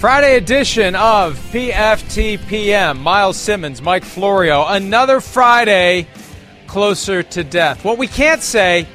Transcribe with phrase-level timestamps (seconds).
[0.00, 3.00] Friday edition of PFTPM.
[3.00, 4.64] Myles Simmons, Mike Florio.
[4.66, 6.08] Another Friday
[6.66, 7.84] closer to death.
[7.84, 8.88] What we can't say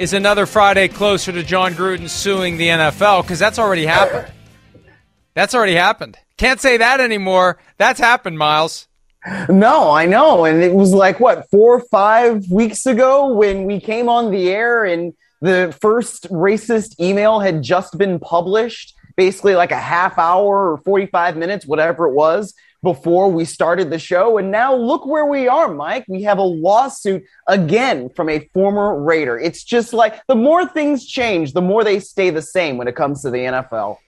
[0.00, 4.32] is another Friday closer to Jon Gruden suing the NFL because that's already happened.
[5.34, 6.18] That's already happened.
[6.36, 7.58] Can't say that anymore.
[7.76, 8.88] That's happened, Myles.
[9.48, 10.46] No, I know.
[10.46, 14.50] And it was like, what, four or five weeks ago when we came on the
[14.50, 20.72] air and the first racist email had just been published basically like a half hour
[20.72, 24.38] or 45 minutes, whatever it was, before we started the show.
[24.38, 26.06] And now look where we are, Mike.
[26.08, 29.38] We have a lawsuit again from a former Raider.
[29.38, 32.96] It's just like the more things change, the more they stay the same when it
[32.96, 33.98] comes to the NFL.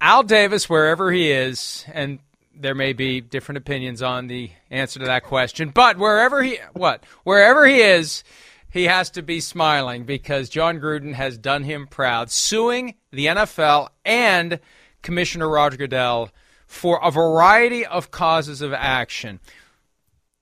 [0.00, 2.18] Al Davis, wherever he is, and
[2.52, 7.04] there may be different opinions on the answer to that question, but wherever he what
[7.22, 8.24] wherever he is,
[8.68, 13.88] he has to be smiling because Jon Gruden has done him proud, suing the NFL
[14.04, 14.58] and
[15.02, 16.30] Commissioner Roger Goodell
[16.66, 19.40] for a variety of causes of action.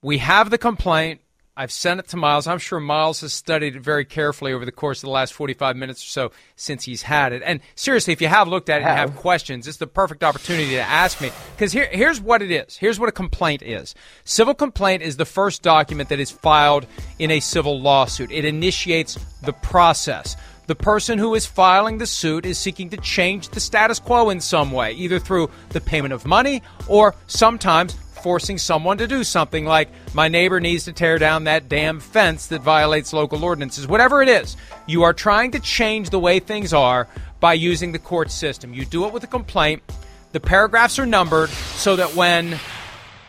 [0.03, 1.21] We have the complaint.
[1.57, 2.47] I've sent it to Myles.
[2.47, 5.77] I'm sure Myles has studied it very carefully over the course of the last 45
[5.77, 7.43] minutes or so since he's had it.
[7.45, 10.71] And seriously, if you have looked at it and have questions, it's the perfect opportunity
[10.71, 11.31] to ask me.
[11.55, 12.79] Because here, here's what it is.
[12.79, 13.95] Here's what a complaint is.
[14.25, 16.87] Civil complaint is the first document that is filed
[17.19, 18.31] in a civil lawsuit.
[18.31, 20.37] It initiates the process.
[20.71, 24.41] The person who is filing the suit is seeking to change the status quo in
[24.41, 29.65] some way, either through the payment of money or sometimes forcing someone to do something
[29.65, 33.89] like my neighbor needs to tear down that damn fence that violates local ordinances.
[33.89, 37.09] Whatever it is, you are trying to change the way things are
[37.41, 38.73] by using the court system.
[38.73, 39.83] You do it with a complaint.
[40.31, 42.61] The paragraphs are numbered so that when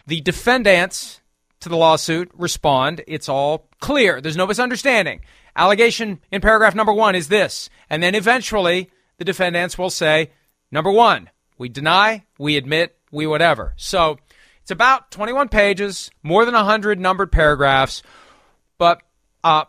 [0.06, 1.22] the defendants
[1.62, 4.22] to the lawsuit respond, it's all clear.
[4.22, 5.22] There's no misunderstanding.
[5.56, 7.69] Allegation in paragraph number one is this.
[7.89, 10.31] And then eventually the defendants will say,
[10.72, 13.73] number one, we deny, we admit, we whatever.
[13.75, 14.17] So
[14.62, 18.03] it's about 21 pages, more than 100 numbered paragraphs,
[18.78, 19.01] but
[19.44, 19.66] uh,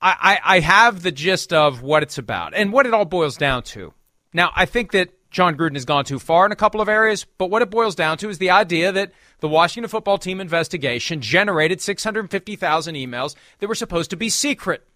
[0.00, 3.62] I, I have the gist of what it's about and what it all boils down
[3.64, 3.92] to.
[4.32, 7.26] Now, I think that Jon Gruden has gone too far in a couple of areas,
[7.38, 11.20] but what it boils down to is the idea that the Washington football team investigation
[11.20, 14.86] generated 650,000 emails that were supposed to be secret.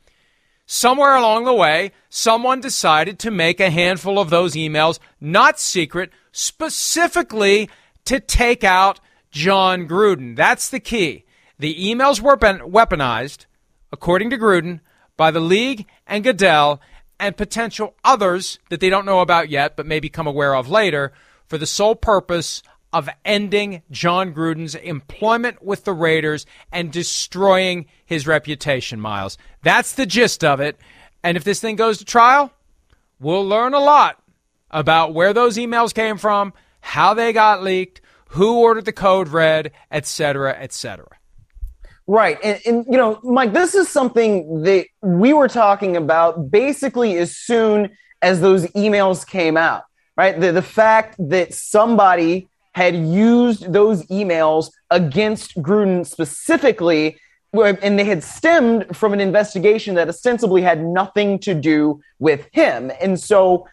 [0.72, 6.12] Somewhere along the way, someone decided to make a handful of those emails not secret,
[6.30, 7.68] specifically
[8.04, 9.00] to take out
[9.32, 10.36] Jon Gruden.
[10.36, 11.24] That's the key.
[11.58, 13.46] The emails were weaponized,
[13.90, 14.78] according to Gruden,
[15.16, 16.80] by the league and Goodell
[17.18, 21.12] and potential others that they don't know about yet, but may become aware of later,
[21.48, 22.62] for the sole purpose
[22.92, 29.38] of ending Jon Gruden's employment with the Raiders and destroying his reputation, Myles.
[29.62, 30.78] That's the gist of it.
[31.22, 32.52] And if this thing goes to trial,
[33.20, 34.22] we'll learn a lot
[34.70, 39.72] about where those emails came from, how they got leaked, who ordered the code red,
[39.90, 41.08] et cetera, et cetera.
[42.06, 42.38] Right.
[42.42, 47.36] And, and, you know, Mike, this is something that we were talking about basically as
[47.36, 47.90] soon
[48.20, 49.84] as those emails came out,
[50.16, 50.38] right?
[50.40, 57.18] The, the fact that somebody had used those emails against Gruden specifically,
[57.52, 62.92] and they had stemmed from an investigation that ostensibly had nothing to do with him.
[63.00, 63.66] And so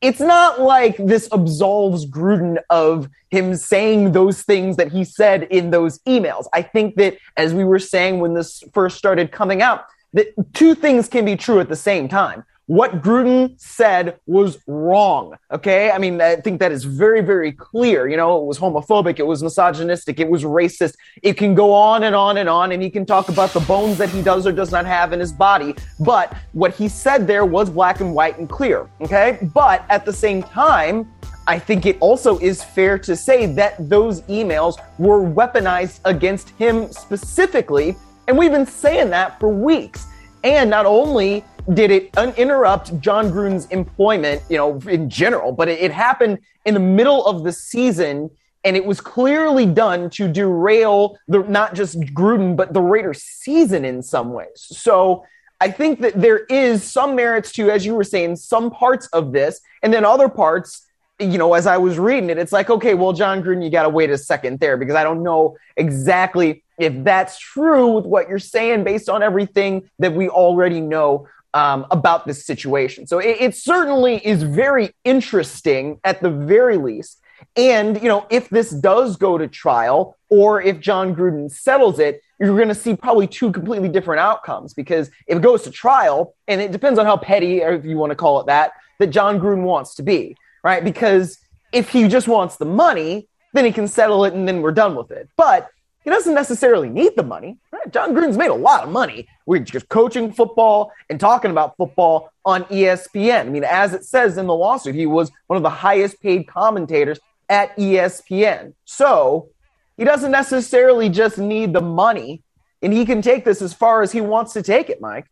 [0.00, 5.70] it's not like this absolves Gruden of him saying those things that he said in
[5.70, 6.46] those emails.
[6.52, 10.74] I think that, as we were saying when this first started coming out, that two
[10.74, 15.38] things can be true at the same time what Gruden said was wrong.
[15.50, 15.90] Okay.
[15.90, 18.06] I mean, I think that is very, very clear.
[18.06, 19.18] You know, it was homophobic.
[19.18, 20.20] It was misogynistic.
[20.20, 20.94] It was racist.
[21.22, 22.72] It can go on and on and on.
[22.72, 25.20] And he can talk about the bones that he does or does not have in
[25.20, 25.74] his body.
[25.98, 28.86] But what he said there was black and white and clear.
[29.00, 29.38] Okay.
[29.54, 31.10] But at the same time,
[31.46, 36.92] I think it also is fair to say that those emails were weaponized against him
[36.92, 37.96] specifically.
[38.26, 40.04] And we've been saying that for weeks.
[40.44, 41.44] And not only
[41.74, 46.74] did it interrupt Jon Gruden's employment, you know, in general, but it, it happened in
[46.74, 48.30] the middle of the season
[48.64, 53.84] and it was clearly done to derail the not just Gruden but the Raiders season
[53.84, 54.66] in some ways.
[54.70, 55.24] So
[55.60, 59.32] I think that there is some merits to, as you were saying, some parts of
[59.32, 60.84] this, and then other parts.
[61.20, 63.82] You know, as I was reading it, it's like, okay, well, Jon Gruden, you got
[63.82, 68.28] to wait a second there because I don't know exactly if that's true with what
[68.28, 73.06] you're saying based on everything that we already know um, about this situation.
[73.06, 77.20] So it, it certainly is very interesting at the very least.
[77.56, 82.20] And, you know, if this does go to trial or if Jon Gruden settles it,
[82.38, 86.34] you're going to see probably two completely different outcomes because if it goes to trial,
[86.46, 89.08] and it depends on how petty, or if you want to call it that, that
[89.08, 90.84] Jon Gruden wants to be, right?
[90.84, 91.38] Because
[91.72, 94.94] if he just wants the money, then he can settle it and then we're done
[94.94, 95.28] with it.
[95.36, 95.68] But
[96.04, 97.58] he doesn't necessarily need the money.
[97.90, 99.28] Jon Gruden's made a lot of money.
[99.46, 103.40] We're just coaching football and talking about football on ESPN.
[103.40, 106.46] I mean, as it says in the lawsuit, he was one of the highest paid
[106.46, 108.74] commentators at ESPN.
[108.84, 109.50] So
[109.96, 112.42] he doesn't necessarily just need the money,
[112.82, 115.26] and he can take this as far as he wants to take it, Mike.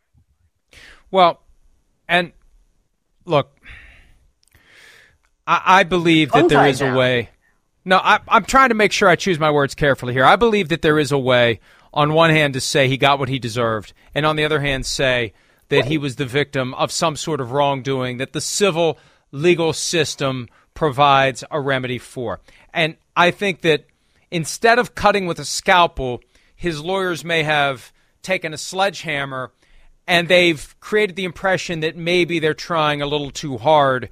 [1.10, 1.40] Well,
[2.08, 2.32] and
[3.24, 3.56] look,
[5.46, 7.30] I, I believe that there is a way.
[7.84, 10.24] No, I, I'm trying to make sure I choose my words carefully here.
[10.24, 11.60] I believe that there is a way,
[11.96, 14.86] on one hand, to say he got what he deserved, and on the other hand,
[14.86, 15.32] say
[15.70, 18.98] that he was the victim of some sort of wrongdoing that the civil
[19.32, 22.40] legal system provides a remedy for.
[22.72, 23.86] And I think that
[24.30, 26.22] instead of cutting with a scalpel,
[26.54, 29.50] his lawyers may have taken a sledgehammer
[30.06, 34.08] and they've created the impression that maybe they're trying a little too hard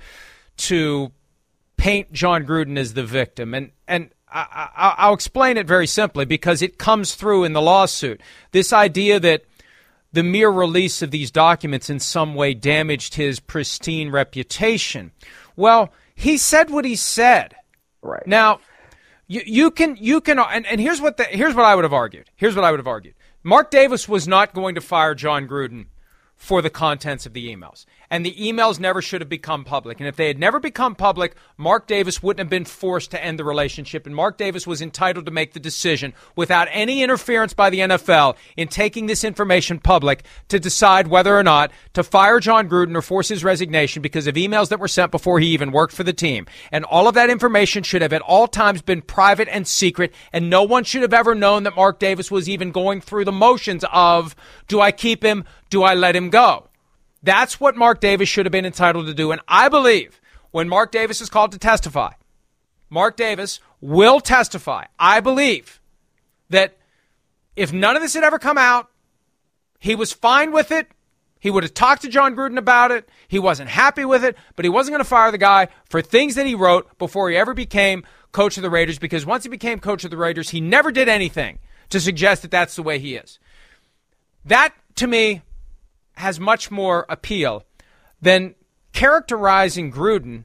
[0.56, 1.12] to
[1.76, 3.54] paint Jon Gruden as the victim.
[3.54, 8.20] And, and I, will explain it very simply because it comes through in the lawsuit.
[8.50, 9.44] This idea that
[10.12, 15.12] the mere release of these documents in some way damaged his pristine reputation.
[15.56, 17.54] Well, he said what he said.
[18.02, 18.26] Right.
[18.26, 18.60] Now,
[19.26, 21.92] you, you can you can and, and here's what the, here's what I would have
[21.92, 22.30] argued.
[22.36, 23.14] Here's what I would have argued.
[23.42, 25.86] Mark Davis was not going to fire Jon Gruden
[26.36, 27.86] for the contents of the emails.
[28.14, 29.98] And the emails never should have become public.
[29.98, 33.40] And if they had never become public, Mark Davis wouldn't have been forced to end
[33.40, 34.06] the relationship.
[34.06, 38.36] And Mark Davis was entitled to make the decision without any interference by the NFL
[38.56, 43.02] in taking this information public to decide whether or not to fire Jon Gruden or
[43.02, 46.12] force his resignation because of emails that were sent before he even worked for the
[46.12, 46.46] team.
[46.70, 50.14] And all of that information should have at all times been private and secret.
[50.32, 53.32] And no one should have ever known that Mark Davis was even going through the
[53.32, 54.36] motions of
[54.68, 55.44] do I keep him?
[55.68, 56.68] Do I let him go?
[57.24, 59.32] That's what Mark Davis should have been entitled to do.
[59.32, 62.12] And I believe when Mark Davis is called to testify,
[62.90, 64.84] Mark Davis will testify.
[64.98, 65.80] I believe
[66.50, 66.76] that
[67.56, 68.90] if none of this had ever come out,
[69.80, 70.86] he was fine with it.
[71.40, 73.08] He would have talked to Jon Gruden about it.
[73.26, 76.34] He wasn't happy with it, but he wasn't going to fire the guy for things
[76.34, 79.78] that he wrote before he ever became coach of the Raiders because once he became
[79.78, 83.16] coach of the Raiders, he never did anything to suggest that that's the way he
[83.16, 83.38] is.
[84.44, 85.42] That, to me,
[86.16, 87.64] has much more appeal
[88.20, 88.54] than
[88.92, 90.44] characterizing Gruden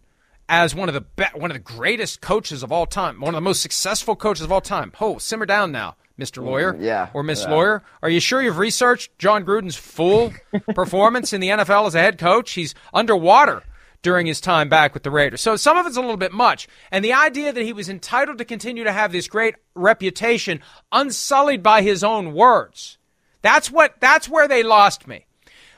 [0.50, 3.38] as one of the be- one of the greatest coaches of all time, one of
[3.38, 4.92] the most successful coaches of all time.
[5.00, 6.44] Oh, simmer down now, Mr.
[6.44, 7.52] Lawyer, mm, yeah, or Miss yeah.
[7.52, 7.84] Lawyer.
[8.02, 10.34] Are you sure you've researched Jon Gruden's full
[10.74, 12.52] performance in the NFL as a head coach?
[12.52, 13.64] He's underwater
[14.02, 15.42] during his time back with the Raiders.
[15.42, 16.68] So some of it's a little bit much.
[16.92, 20.62] And the idea that he was entitled to continue to have this great reputation
[20.92, 22.98] unsullied by his own words.
[23.42, 25.26] That's what that's where they lost me.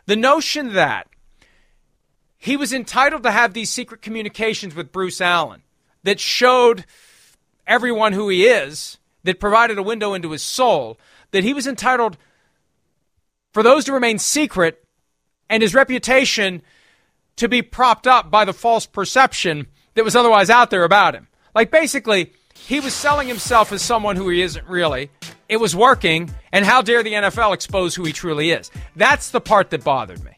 [0.05, 1.07] The notion that
[2.37, 5.61] he was entitled to have these secret communications with Bruce Allen
[6.03, 6.85] that showed
[7.67, 10.99] everyone who he is, that provided a window into his soul,
[11.31, 12.17] that he was entitled
[13.53, 14.83] for those to remain secret
[15.49, 16.61] and his reputation
[17.35, 21.27] to be propped up by the false perception that was otherwise out there about him.
[21.53, 22.33] Like basically,
[22.67, 25.09] he was selling himself as someone who he isn't really.
[25.49, 28.71] It was working, and how dare the NFL expose who he truly is?
[28.95, 30.31] That's the part that bothered me.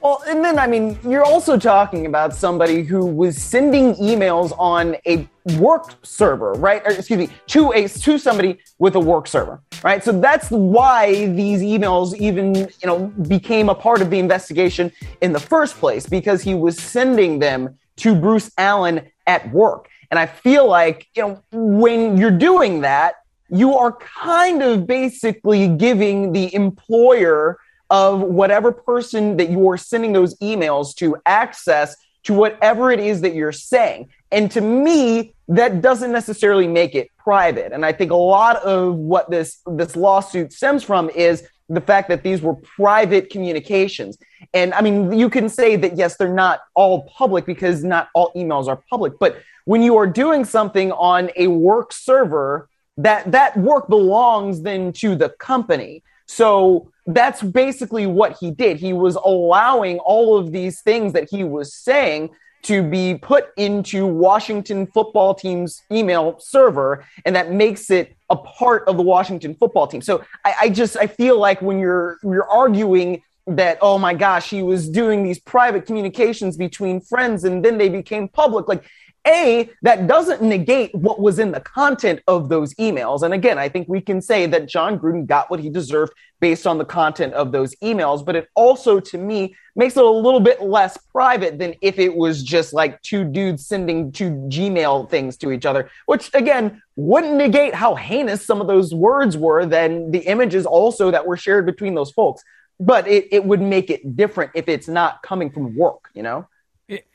[0.00, 4.96] Well, and then, I mean, you're also talking about somebody who was sending emails on
[5.06, 6.80] a work server, right?
[6.84, 10.02] Or, excuse me, to a to somebody with a work server, right?
[10.04, 15.32] So that's why these emails even, you know, became a part of the investigation in
[15.32, 19.88] the first place because he was sending them to Bruce Allen at work.
[20.10, 23.14] And I feel like, you know, when you're doing that,
[23.50, 27.58] you are kind of basically giving the employer
[27.90, 33.22] of whatever person that you are sending those emails to access to whatever it is
[33.22, 34.10] that you're saying.
[34.30, 37.72] And to me, that doesn't necessarily make it private.
[37.72, 42.08] And I think a lot of what this this lawsuit stems from is the fact
[42.08, 44.18] that these were private communications.
[44.54, 48.32] And I mean, you can say that yes, they're not all public because not all
[48.34, 53.56] emails are public, but when you are doing something on a work server, that that
[53.56, 56.02] work belongs then to the company.
[56.26, 58.78] So that's basically what he did.
[58.78, 62.30] He was allowing all of these things that he was saying
[62.62, 68.86] to be put into Washington football team's email server, and that makes it a part
[68.88, 70.02] of the Washington football team.
[70.02, 74.50] So I, I just I feel like when you're you're arguing that oh my gosh
[74.50, 78.84] he was doing these private communications between friends and then they became public like
[79.28, 83.22] a, that doesn't negate what was in the content of those emails.
[83.22, 86.66] And again, I think we can say that Jon Gruden got what he deserved based
[86.66, 88.24] on the content of those emails.
[88.24, 92.14] But it also, to me, makes it a little bit less private than if it
[92.14, 97.34] was just like two dudes sending two Gmail things to each other, which again wouldn't
[97.34, 101.66] negate how heinous some of those words were than the images also that were shared
[101.66, 102.42] between those folks.
[102.80, 106.46] But it, it would make it different if it's not coming from work, you know?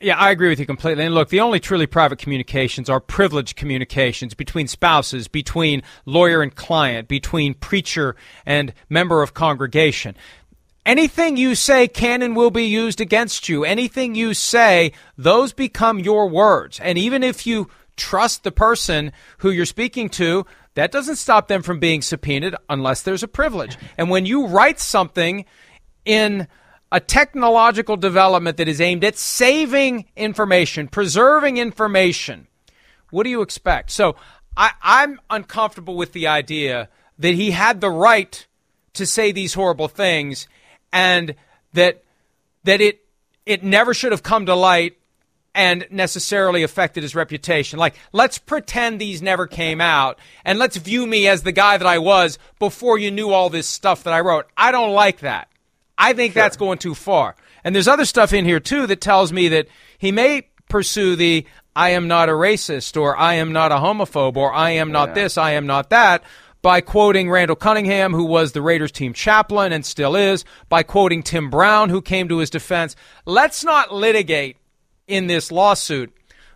[0.00, 1.04] Yeah, I agree with you completely.
[1.04, 6.54] And look, the only truly private communications are privileged communications between spouses, between lawyer and
[6.54, 8.14] client, between preacher
[8.46, 10.14] and member of congregation.
[10.86, 13.64] Anything you say can and will be used against you.
[13.64, 16.78] Anything you say, those become your words.
[16.78, 21.62] And even if you trust the person who you're speaking to, that doesn't stop them
[21.62, 23.76] from being subpoenaed unless there's a privilege.
[23.98, 25.46] And when you write something
[26.04, 26.46] in
[26.94, 32.46] a technological development that is aimed at saving information, preserving information.
[33.10, 33.90] What do you expect?
[33.90, 34.14] So
[34.56, 38.46] I, I'm uncomfortable with the idea that he had the right
[38.92, 40.46] to say these horrible things
[40.92, 41.34] and
[41.72, 42.04] that
[42.62, 43.04] that it
[43.44, 44.96] it never should have come to light
[45.52, 47.76] and necessarily affected his reputation.
[47.76, 51.88] Like, let's pretend these never came out and let's view me as the guy that
[51.88, 54.46] I was before you knew all this stuff that I wrote.
[54.56, 55.48] I don't like that.
[55.96, 56.42] I think sure.
[56.42, 57.36] that's going too far.
[57.62, 61.46] And there's other stuff in here too that tells me that he may pursue the
[61.76, 65.10] I am not a racist or I am not a homophobe or I am not
[65.10, 65.14] yeah.
[65.14, 66.22] this, I am not that
[66.64, 71.22] by quoting Randall Cunningham, who was the Raiders team chaplain and still is, by quoting
[71.22, 72.96] Tim Brown, who came to his defense.
[73.26, 74.56] Let's not litigate
[75.06, 76.10] in this lawsuit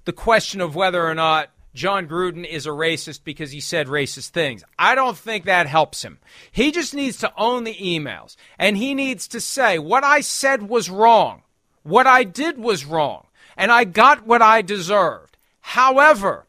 [0.07, 4.31] the question of whether or not Jon Gruden is a racist because he said racist
[4.31, 4.65] things.
[4.77, 6.19] I don't think that helps him.
[6.51, 10.69] He just needs to own the emails and he needs to say, what I said
[10.69, 11.43] was wrong.
[11.85, 13.29] What I did was wrong.
[13.57, 15.37] And I got what I deserved.
[15.61, 16.47] However,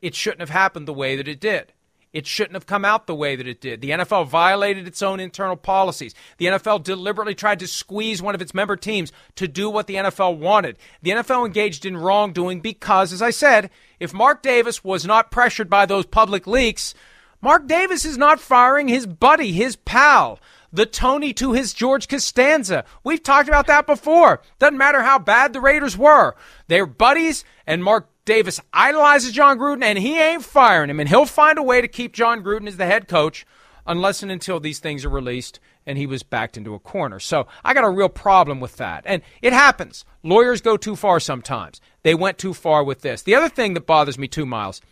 [0.00, 1.72] it shouldn't have happened the way that it did.
[2.18, 3.80] It shouldn't have come out the way that it did.
[3.80, 6.16] The NFL violated its own internal policies.
[6.38, 9.94] The NFL deliberately tried to squeeze one of its member teams to do what the
[9.94, 10.78] NFL wanted.
[11.00, 13.70] The NFL engaged in wrongdoing because, as I said,
[14.00, 16.92] if Mark Davis was not pressured by those public leaks,
[17.40, 20.40] Mark Davis is not firing his buddy, his pal,
[20.72, 22.84] the Tony to his George Costanza.
[23.04, 24.42] We've talked about that before.
[24.58, 26.34] Doesn't matter how bad the Raiders were.
[26.66, 31.00] They're buddies, and Mark Davis idolizes Jon Gruden, and he ain't firing him.
[31.00, 33.46] And he'll find a way to keep Jon Gruden as the head coach
[33.86, 37.18] unless and until these things are released and he was backed into a corner.
[37.18, 39.04] So I got a real problem with that.
[39.06, 40.04] And it happens.
[40.22, 41.80] Lawyers go too far sometimes.
[42.02, 43.22] They went too far with this.
[43.22, 44.82] The other thing that bothers me too, Myles,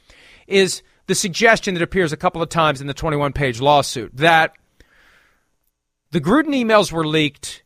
[0.46, 4.54] is the suggestion that appears a couple of times in the 21 page lawsuit that
[6.10, 7.64] the Gruden emails were leaked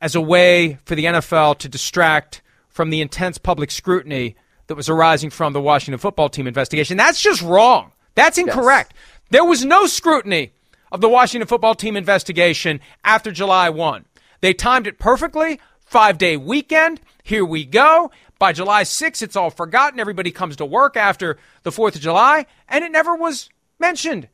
[0.00, 4.88] as a way for the NFL to distract from the intense public scrutiny that was
[4.88, 6.96] arising from the Washington football team investigation.
[6.96, 7.92] That's just wrong.
[8.14, 8.92] That's incorrect.
[8.94, 9.20] Yes.
[9.30, 10.52] There was no scrutiny
[10.90, 14.04] of the Washington football team investigation after July 1.
[14.40, 15.60] They timed it perfectly.
[15.80, 17.00] Five day weekend.
[17.22, 18.10] Here we go.
[18.38, 20.00] By July 6th, it's all forgotten.
[20.00, 24.28] Everybody comes to work after the 4th of July, and it never was mentioned.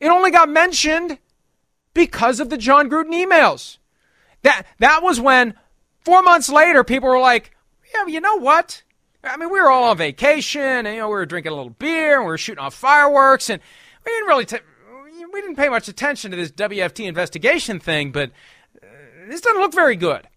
[0.00, 1.18] It only got mentioned
[1.92, 3.78] because of the Jon Gruden emails.
[4.42, 5.54] That, that was when,
[6.00, 7.54] four months later, people were like,
[7.94, 8.82] yeah, you know what?
[9.24, 11.70] I mean, we were all on vacation, and you know, we were drinking a little
[11.70, 13.60] beer, and we were shooting off fireworks, and
[14.04, 14.58] we didn't really t-
[15.32, 18.30] we didn't pay much attention to this WFT investigation thing, but
[18.82, 18.86] uh,
[19.28, 20.28] this doesn't look very good.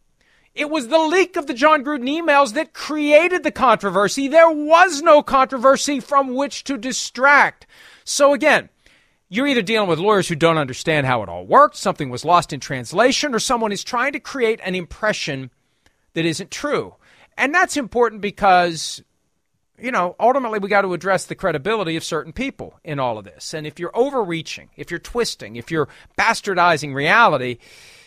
[0.55, 4.27] It was the leak of the Jon Gruden emails that created the controversy.
[4.27, 7.67] There was no controversy from which to distract.
[8.03, 8.69] So again,
[9.29, 12.53] you're either dealing with lawyers who don't understand how it all worked, something was lost
[12.53, 15.51] in translation, or someone is trying to create an impression
[16.13, 16.95] that isn't true.
[17.37, 19.03] And that's important because,
[19.77, 23.25] you know, ultimately we got to address the credibility of certain people in all of
[23.25, 23.53] this.
[23.53, 27.59] And if you're overreaching, if you're twisting, if you're bastardizing reality,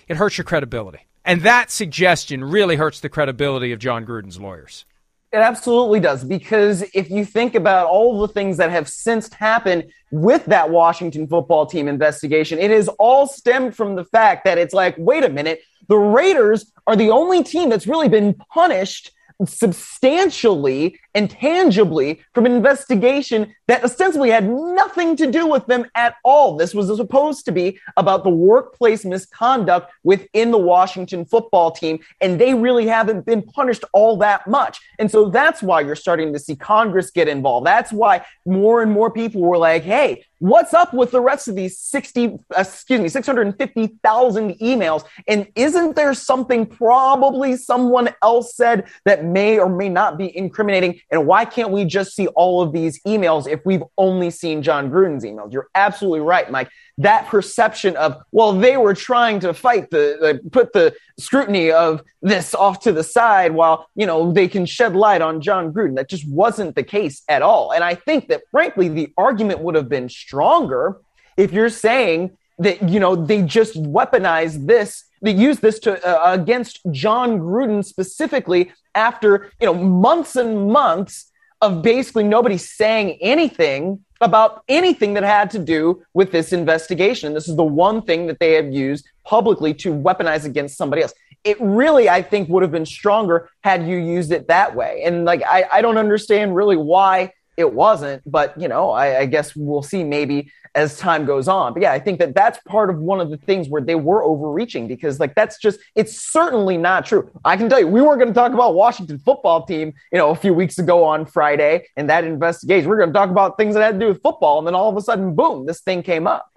[0.08, 1.06] it hurts your credibility.
[1.24, 4.84] And that suggestion really hurts the credibility of Jon Gruden's lawyers.
[5.32, 6.24] It absolutely does.
[6.24, 11.28] Because if you think about all the things that have since happened with that Washington
[11.28, 15.28] football team investigation, it has all stemmed from the fact that it's like, wait a
[15.28, 19.12] minute, the Raiders are the only team that's really been punished
[19.46, 26.16] substantially and tangibly from an investigation that ostensibly had nothing to do with them at
[26.24, 26.56] all.
[26.56, 32.40] This was supposed to be about the workplace misconduct within the Washington football team, and
[32.40, 34.80] they really haven't been punished all that much.
[34.98, 37.64] And so that's why you're starting to see Congress get involved.
[37.64, 41.54] That's why more and more people were like, hey, what's up with the rest of
[41.54, 48.86] these 60 uh, excuse me 650,000 emails and isn't there something probably someone else said
[49.04, 52.72] that may or may not be incriminating and why can't we just see all of
[52.72, 55.52] these emails if we've only seen Jon Gruden's emails.
[55.52, 56.70] You're absolutely right Mike.
[56.98, 62.54] That perception of well they were trying to fight the, put the scrutiny of this
[62.54, 65.96] off to the side while you know they can shed light on Jon Gruden.
[65.96, 67.72] That just wasn't the case at all.
[67.72, 70.98] And I think that frankly the argument would have been stronger
[71.36, 76.32] if you're saying that you know they just weaponized this they used this to uh,
[76.32, 81.29] against Jon Gruden specifically after you know months and months
[81.60, 87.32] of basically nobody saying anything about anything that had to do with this investigation.
[87.34, 91.14] This is the one thing that they have used publicly to weaponize against somebody else.
[91.44, 95.02] It really, I think, would have been stronger had you used it that way.
[95.04, 99.26] And like, I, I don't understand really why it wasn't, but you know, I, I
[99.26, 101.72] guess we'll see maybe as time goes on.
[101.72, 104.22] But yeah, I think that that's part of one of the things where they were
[104.22, 107.30] overreaching because like that's just it's certainly not true.
[107.44, 110.30] I can tell you, we weren't going to talk about Washington football team, you know,
[110.30, 112.88] a few weeks ago on Friday and that investigation.
[112.88, 114.88] We're going to talk about things that had to do with football, and then all
[114.88, 116.50] of a sudden, boom, this thing came up.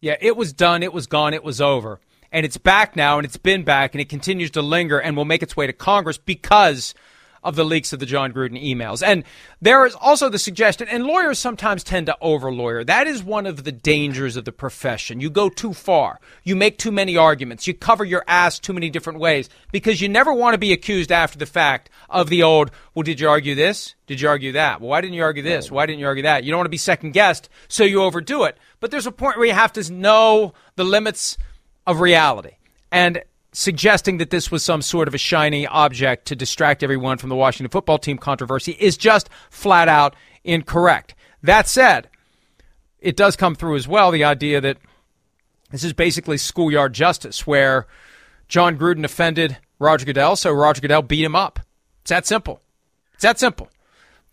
[0.00, 0.82] Yeah, it was done.
[0.82, 1.34] It was gone.
[1.34, 2.00] It was over.
[2.32, 5.24] And it's back now, and it's been back, and it continues to linger and will
[5.24, 6.94] make its way to Congress because
[7.42, 9.02] of the leaks of the Jon Gruden emails.
[9.06, 9.24] And
[9.60, 12.84] there is also the suggestion, and lawyers sometimes tend to over lawyer.
[12.84, 15.20] That is one of the dangers of the profession.
[15.20, 16.20] You go too far.
[16.44, 17.66] You make too many arguments.
[17.66, 21.10] You cover your ass too many different ways because you never want to be accused
[21.10, 23.94] after the fact of the old, well, did you argue this?
[24.06, 24.80] Did you argue that?
[24.80, 25.70] Well, why didn't you argue this?
[25.70, 26.44] Why didn't you argue that?
[26.44, 28.58] You don't want to be second guessed, so you overdo it.
[28.80, 31.38] But there's a point where you have to know the limits
[31.86, 32.56] of reality.
[32.90, 33.22] And
[33.52, 37.36] suggesting that this was some sort of a shiny object to distract everyone from the
[37.36, 41.14] Washington football team controversy is just flat out incorrect.
[41.42, 42.08] That said,
[42.98, 44.78] it does come through as well the idea that
[45.70, 47.86] this is basically schoolyard justice where
[48.48, 51.60] Jon Gruden offended Roger Goodell, so Roger Goodell beat him up.
[52.02, 52.60] It's that simple.
[53.14, 53.68] It's that simple.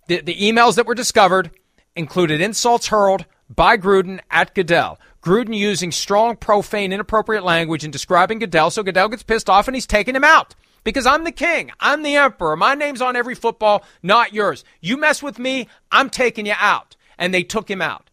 [0.07, 1.51] The, the emails that were discovered
[1.95, 4.99] included insults hurled by Gruden at Goodell.
[5.21, 9.75] Gruden using strong, profane, inappropriate language in describing Goodell, so Goodell gets pissed off and
[9.75, 10.55] he's taking him out.
[10.85, 11.71] Because I'm the king.
[11.79, 12.55] I'm the emperor.
[12.55, 14.63] My name's on every football, not yours.
[14.79, 16.95] You mess with me, I'm taking you out.
[17.17, 18.09] And they took him out.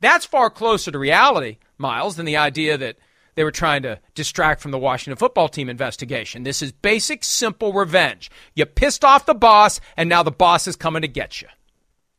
[0.00, 2.96] That's far closer to reality, Myles, than the idea that
[3.36, 6.42] they were trying to distract from the Washington football team investigation.
[6.42, 8.30] This is basic, simple revenge.
[8.54, 11.48] You pissed off the boss, and now the boss is coming to get you.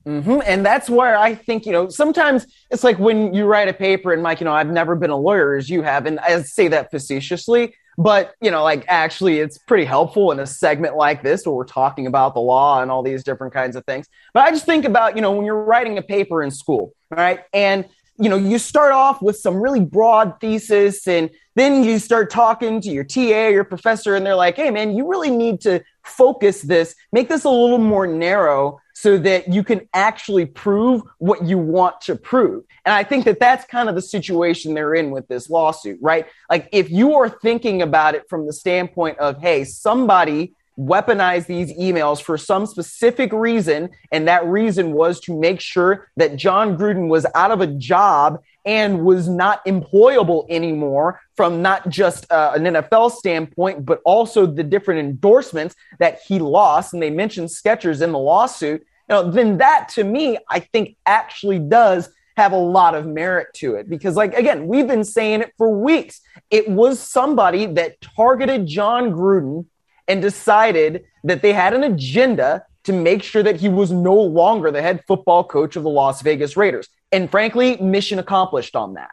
[0.06, 0.40] Mm-hmm.
[0.46, 4.12] And that's where I think, you know, sometimes it's like when you write a paper
[4.12, 6.06] and Mike, you know, I've never been a lawyer as you have.
[6.06, 10.48] And I say that facetiously, but, you know, like actually it's pretty helpful in a
[10.48, 13.86] segment like this where we're talking about the law and all these different kinds of
[13.86, 14.08] things.
[14.34, 17.42] But I just think about, you know, when you're writing a paper in school, right?
[17.54, 17.86] And,
[18.18, 22.80] you know, you start off with some really broad thesis and then you start talking
[22.82, 26.62] to your TA, your professor, and they're like, hey, man, you really need to focus
[26.62, 31.58] this, make this a little more narrow so that you can actually prove what you
[31.58, 32.64] want to prove.
[32.86, 36.28] And I think that that's kind of the situation they're in with this lawsuit, right?
[36.52, 41.74] Like if you are thinking about it from the standpoint of, hey, somebody weaponized these
[41.74, 47.08] emails for some specific reason, and that reason was to make sure that Jon Gruden
[47.08, 52.66] was out of a job and was not employable anymore from not just uh, an
[52.66, 56.94] NFL standpoint, but also the different endorsements that he lost.
[56.94, 61.60] And they mentioned Skechers in the lawsuit know, then that to me, I think actually
[61.60, 63.90] does have a lot of merit to it.
[63.90, 66.22] Because like again we've been saying it for weeks.
[66.50, 69.66] It was somebody that targeted jon gruden
[70.08, 74.72] and decided that they had an agenda to make sure that he was no longer
[74.72, 76.88] the head football coach of the las vegas raiders.
[77.12, 79.12] And frankly mission accomplished on that.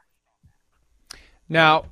[1.48, 1.86] Now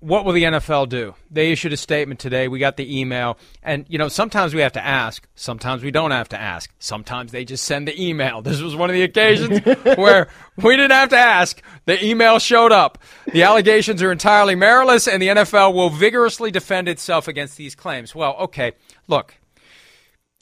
[0.00, 1.14] what will the NFL do?
[1.30, 2.48] They issued a statement today.
[2.48, 3.38] We got the email.
[3.62, 5.26] And, you know, sometimes we have to ask.
[5.34, 6.70] Sometimes we don't have to ask.
[6.78, 8.42] Sometimes they just send the email.
[8.46, 9.60] This was one of the occasions
[9.96, 11.60] where we didn't have to ask.
[11.86, 12.98] The email showed up.
[13.32, 18.14] The allegations are entirely meritless, and the NFL will vigorously defend itself against these claims.
[18.14, 18.72] Well, okay.
[19.08, 19.34] Look,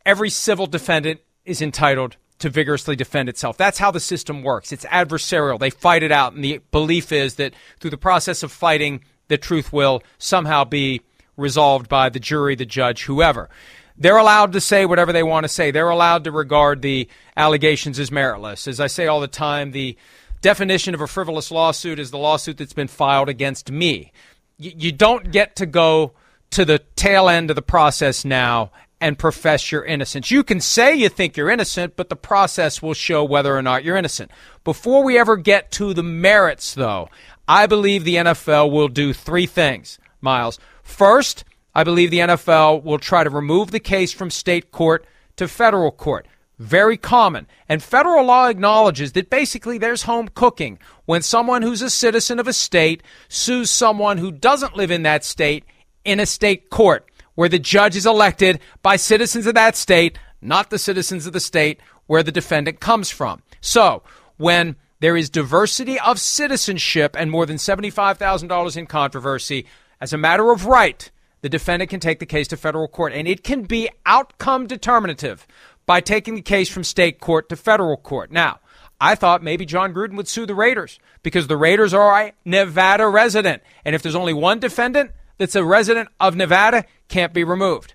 [0.05, 3.57] every civil defendant is entitled to vigorously defend itself.
[3.57, 4.73] That's how the system works.
[4.73, 5.59] It's adversarial.
[5.59, 6.35] They fight it out.
[6.35, 11.01] And the belief is that through the process of fighting, the truth will somehow be
[11.37, 13.49] resolved by the jury, the judge, whoever.
[13.97, 15.71] they're allowed to say whatever they want to say.
[15.71, 18.67] They're allowed to regard the allegations as meritless.
[18.67, 19.97] As I say all the time, the
[20.41, 24.13] definition of a frivolous lawsuit is the lawsuit that's been filed against me.
[24.59, 26.13] you don't get to go
[26.51, 30.31] to the tail end of the process now and profess your innocence.
[30.31, 33.85] You can say you think you're innocent, but the process will show whether or not
[33.85, 34.31] you're innocent.
[34.63, 37.11] Before we ever get to the merits, though,
[37.47, 40.59] I believe the NFL will do three things, Myles.
[40.83, 45.05] First, I believe the NFL will try to remove the case from state court
[45.37, 46.27] to federal court.
[46.59, 47.47] Very common.
[47.69, 52.47] And federal law acknowledges that basically there's home cooking when someone who's a citizen of
[52.47, 55.65] a state sues someone who doesn't live in that state
[56.05, 60.71] in a state court where the judge is elected by citizens of that state, not
[60.71, 63.43] the citizens of the state where the defendant comes from.
[63.61, 64.03] So,
[64.37, 69.67] when there is diversity of citizenship and more than $75,000 in controversy,
[70.01, 71.11] as a matter of right,
[71.43, 75.47] the defendant can take the case to federal court, and it can be outcome determinative
[75.85, 78.33] by taking the case from state court to federal court.
[78.33, 78.61] Now,
[78.99, 83.07] I thought maybe Jon Gruden would sue the Raiders because the Raiders are a Nevada
[83.07, 83.63] resident.
[83.85, 87.93] And if there's only one defendant that's a resident of Nevada, can't be removed.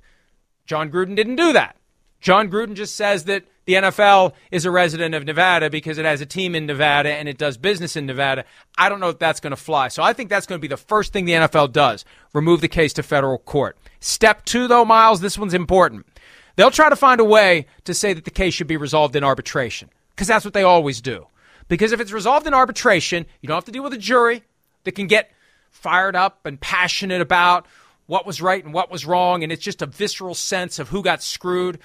[0.67, 1.75] Jon Gruden didn't do that.
[2.19, 6.21] Jon Gruden just says that the NFL is a resident of Nevada because it has
[6.21, 8.45] a team in Nevada and it does business in Nevada.
[8.77, 9.89] I don't know if that's going to fly.
[9.89, 12.03] So I think that's going to be the first thing the NFL does
[12.33, 13.77] remove the case to federal court.
[13.99, 16.07] Step two, though, Myles, this one's important.
[16.55, 19.23] They'll try to find a way to say that the case should be resolved in
[19.23, 21.27] arbitration because that's what they always do.
[21.67, 24.43] Because if it's resolved in arbitration, you don't have to deal with a jury
[24.83, 25.31] that can get
[25.69, 27.67] fired up and passionate about
[28.07, 31.03] what was right and what was wrong, and it's just a visceral sense of who
[31.03, 31.79] got screwed.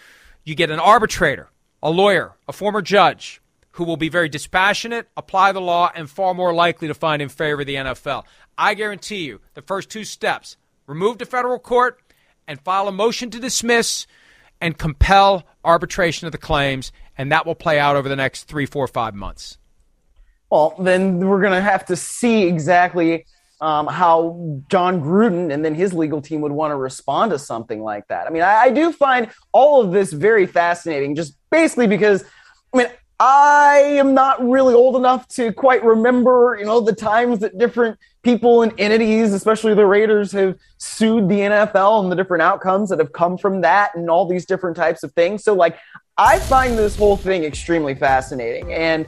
[0.45, 1.49] You get an arbitrator,
[1.83, 3.41] a lawyer, a former judge
[3.73, 7.29] who will be very dispassionate, apply the law, and far more likely to find in
[7.29, 8.25] favor of the NFL.
[8.57, 11.99] I guarantee you the first two steps remove to federal court
[12.47, 14.07] and file a motion to dismiss
[14.61, 18.67] and compel arbitration of the claims, and that will play out over the next three,
[18.67, 19.59] four, five months.
[20.51, 23.27] Well, then we're going to have to see exactly
[23.65, 27.83] um, how Jon Gruden and then his legal team would want to respond to something
[27.83, 28.27] like that.
[28.27, 32.25] I mean, I, I do find all of this very fascinating, just basically because,
[32.75, 32.87] I mean,
[33.19, 37.99] I am not really old enough to quite remember, you know, the times that different
[38.23, 42.99] people and entities, especially the Raiders, have sued the NFL and the different outcomes that
[42.99, 45.43] have come from that and all these different types of things.
[45.43, 45.79] So, like,
[46.19, 48.75] I find this whole thing extremely fascinating.
[48.75, 49.07] And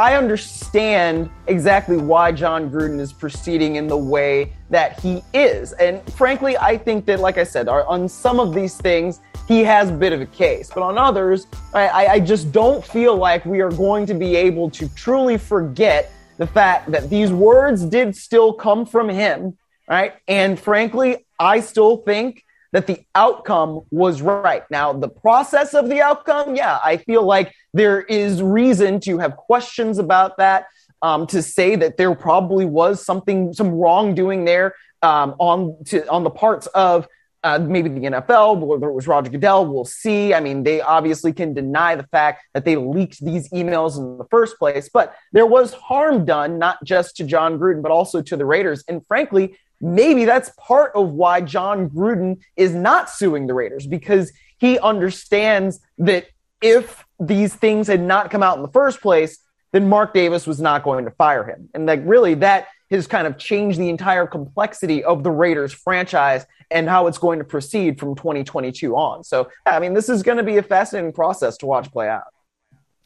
[0.00, 5.74] I understand exactly why Jon Gruden is proceeding in the way that he is.
[5.74, 9.90] And frankly, I think that, like I said, on some of these things, he has
[9.90, 10.70] a bit of a case.
[10.72, 14.70] But on others, I, I just don't feel like we are going to be able
[14.70, 20.14] to truly forget the fact that these words did still come from him, right?
[20.26, 24.62] And frankly, I still think that the outcome was right.
[24.70, 29.36] Now, the process of the outcome, yeah, I feel like there is reason to have
[29.36, 30.66] questions about that.
[31.02, 36.24] Um, to say that there probably was something, some wrongdoing there um, on to, on
[36.24, 37.08] the parts of
[37.42, 40.34] uh, maybe the NFL, whether it was Roger Goodell, we'll see.
[40.34, 44.26] I mean, they obviously can deny the fact that they leaked these emails in the
[44.30, 48.36] first place, but there was harm done, not just to Jon Gruden, but also to
[48.36, 48.84] the Raiders.
[48.88, 54.32] And frankly, maybe that's part of why Jon Gruden is not suing the Raiders because
[54.58, 56.26] he understands that
[56.60, 59.38] if these things had not come out in the first place,
[59.72, 61.68] then Mark Davis was not going to fire him.
[61.74, 66.44] And like really that has kind of changed the entire complexity of the Raiders franchise
[66.70, 69.24] and how it's going to proceed from 2022 on.
[69.24, 72.24] So, I mean, this is going to be a fascinating process to watch play out.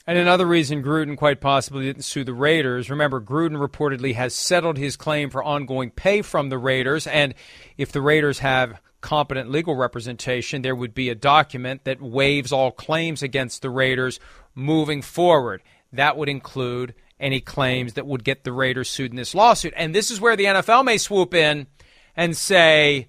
[0.06, 2.90] And another reason Gruden quite possibly didn't sue the Raiders.
[2.90, 7.06] Remember, Gruden reportedly has settled his claim for ongoing pay from the Raiders.
[7.06, 7.34] And
[7.78, 12.70] if the Raiders have competent legal representation, there would be a document that waives all
[12.70, 14.20] claims against the Raiders
[14.54, 15.62] moving forward.
[15.90, 19.72] That would include any claims that would get the Raiders sued in this lawsuit.
[19.74, 21.66] And this is where the NFL may swoop in
[22.14, 23.08] and say,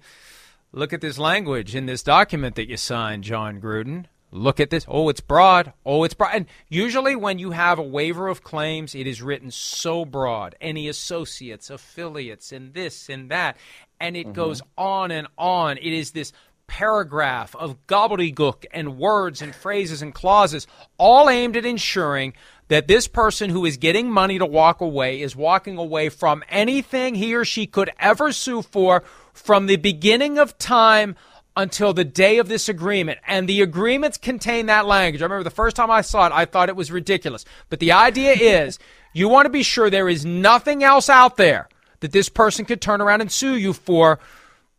[0.72, 4.84] look at this language in this document that you signed, Jon Gruden look at this.
[4.88, 5.72] Oh, it's broad.
[5.84, 6.34] Oh, it's broad.
[6.34, 10.54] And usually, when you have a waiver of claims, it is written so broad.
[10.60, 13.56] Any associates, affiliates, and this and that.
[14.00, 14.32] And it mm-hmm.
[14.32, 15.78] goes on and on.
[15.78, 16.32] It is this
[16.66, 20.66] paragraph of gobbledygook and words and phrases and clauses,
[20.98, 22.34] all aimed at ensuring
[22.68, 27.14] that this person who is getting money to walk away is walking away from anything
[27.14, 31.14] he or she could ever sue for from the beginning of time
[31.56, 33.18] until the day of this agreement.
[33.26, 35.22] And the agreements contain that language.
[35.22, 37.44] I remember the first time I saw it, I thought it was ridiculous.
[37.70, 38.78] But the idea is
[39.12, 41.68] you want to be sure there is nothing else out there
[42.00, 44.18] that this person could turn around and sue you for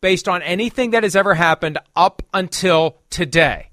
[0.02, 3.72] based on anything that has ever happened up until today.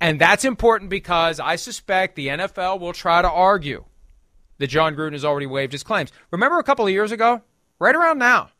[0.00, 3.84] And that's important because I suspect the NFL will try to argue
[4.58, 6.12] that Jon Gruden has already waived his claims.
[6.30, 7.42] Remember a couple of years ago,
[7.80, 8.50] right around now,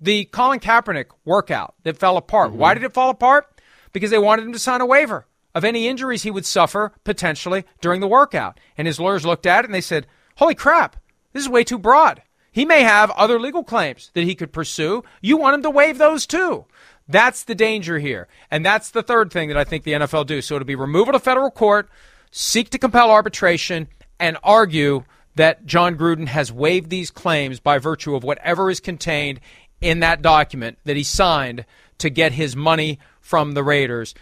[0.00, 2.50] the Colin Kaepernick workout that fell apart.
[2.50, 2.58] Mm-hmm.
[2.58, 3.60] Why did it fall apart?
[3.92, 7.64] Because they wanted him to sign a waiver of any injuries he would suffer potentially
[7.80, 8.60] during the workout.
[8.76, 10.06] And his lawyers looked at it and they said,
[10.36, 10.96] Holy crap,
[11.32, 12.22] this is way too broad.
[12.52, 15.04] He may have other legal claims that he could pursue.
[15.20, 16.66] You want him to waive those too.
[17.08, 18.28] That's the danger here.
[18.50, 20.42] And that's the third thing that I think the NFL do.
[20.42, 21.88] So it'll be removal to federal court,
[22.30, 23.88] seek to compel arbitration,
[24.20, 25.04] and argue
[25.36, 29.40] that Jon Gruden has waived these claims by virtue of whatever is contained
[29.80, 31.64] in that document that he signed
[31.98, 34.14] to get his money from the Raiders.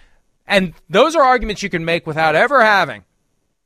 [0.46, 3.04] And those are arguments you can make without ever having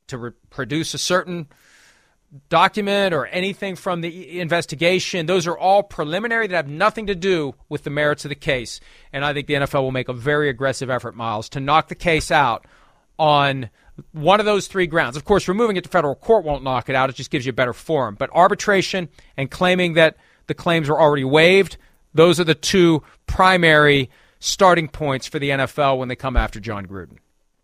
[0.08, 1.48] to re- produce a certain
[2.48, 5.26] document or anything from the investigation.
[5.26, 8.80] Those are all preliminary that have nothing to do with the merits of the case.
[9.12, 11.94] And I think the NFL will make a very aggressive effort, Myles, to knock the
[11.94, 12.66] case out
[13.18, 13.68] on
[14.12, 15.16] one of those three grounds.
[15.16, 17.50] Of course, removing it to federal court won't knock it out, it just gives you
[17.50, 18.14] a better forum.
[18.18, 20.16] But arbitration and claiming that
[20.50, 21.78] the claims were already waived,
[22.12, 24.10] those are the two primary
[24.40, 27.18] starting points for the NFL when they come after Jon Gruden.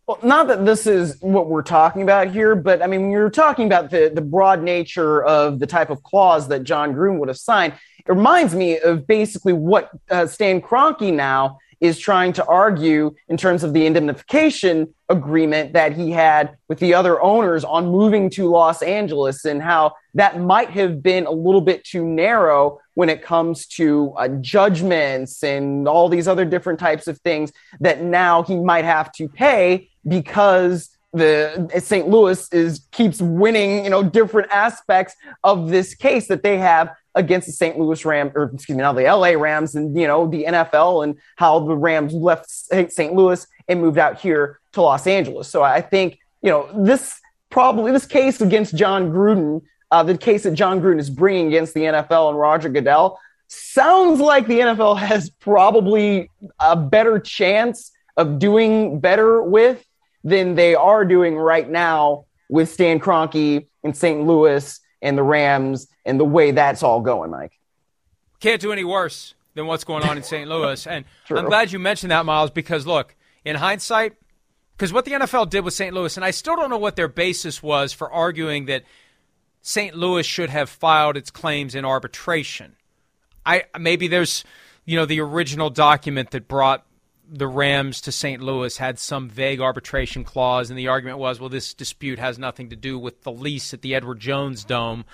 [0.07, 3.67] Well, not that this is what we're talking about here, but I mean, you're talking
[3.67, 7.39] about the, the broad nature of the type of clause that Jon Gruden would have
[7.39, 7.73] signed.
[7.99, 13.37] It reminds me of basically what uh, Stan Kroenke now is trying to argue in
[13.37, 18.49] terms of the indemnification agreement that he had with the other owners on moving to
[18.49, 23.23] Los Angeles and how that might have been a little bit too narrow when it
[23.23, 28.57] comes to uh, judgments and all these other different types of things that now he
[28.57, 32.09] might have to pay because the St.
[32.09, 35.15] Louis is keeps winning, you know, different aspects
[35.45, 37.79] of this case that they have against the St.
[37.79, 41.17] Louis Rams, or excuse me, now the LA Rams, and you know the NFL and
[41.37, 43.15] how the Rams left St.
[43.15, 45.49] Louis and moved out here to Los Angeles.
[45.49, 47.19] So I think you know this
[47.51, 51.75] probably this case against Jon Gruden, uh, the case that Jon Gruden is bringing against
[51.75, 58.39] the NFL and Roger Goodell, sounds like the NFL has probably a better chance of
[58.39, 59.86] doing better with
[60.27, 64.27] than they are doing right now with Stan Kroenke and St.
[64.27, 67.53] Louis and the Rams and the way that's all going, Mike.
[68.41, 70.49] Can't do any worse than what's going on in St.
[70.49, 70.85] Louis.
[70.85, 74.15] And I'm glad you mentioned that, Myles, because look, in hindsight,
[74.77, 75.95] because what the NFL did with St.
[75.95, 78.83] Louis, and I still don't know what their basis was for arguing that
[79.63, 79.95] St.
[79.95, 82.75] Louis should have filed its claims in arbitration.
[83.47, 84.45] I maybe there's
[84.85, 86.85] you know the original document that brought
[87.29, 88.43] the Rams to St.
[88.43, 92.71] Louis had some vague arbitration clause, and the argument was, well, this dispute has nothing
[92.71, 95.05] to do with the lease at the Edward Jones Dome.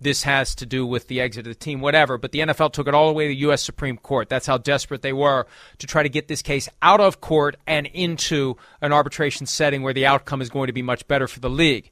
[0.00, 2.16] This has to do with the exit of the team, whatever.
[2.16, 3.62] But the NFL took it all the way to the U.S.
[3.62, 4.28] Supreme Court.
[4.28, 5.46] That's how desperate they were
[5.78, 9.92] to try to get this case out of court and into an arbitration setting where
[9.92, 11.90] the outcome is going to be much better for the league.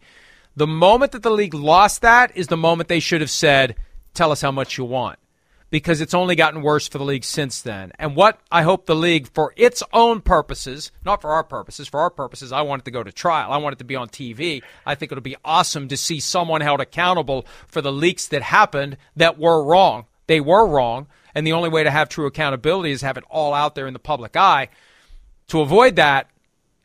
[0.56, 3.76] The moment that the league lost that is the moment they should have said,
[4.14, 5.18] tell us how much you want
[5.70, 7.92] because it's only gotten worse for the league since then.
[7.98, 12.00] And what I hope the league, for its own purposes, not for our purposes, for
[12.00, 13.52] our purposes, I want it to go to trial.
[13.52, 14.62] I want it to be on TV.
[14.86, 18.96] I think it'll be awesome to see someone held accountable for the leaks that happened
[19.16, 20.06] that were wrong.
[20.26, 21.06] They were wrong.
[21.34, 23.92] And the only way to have true accountability is have it all out there in
[23.92, 24.68] the public eye.
[25.48, 26.30] To avoid that,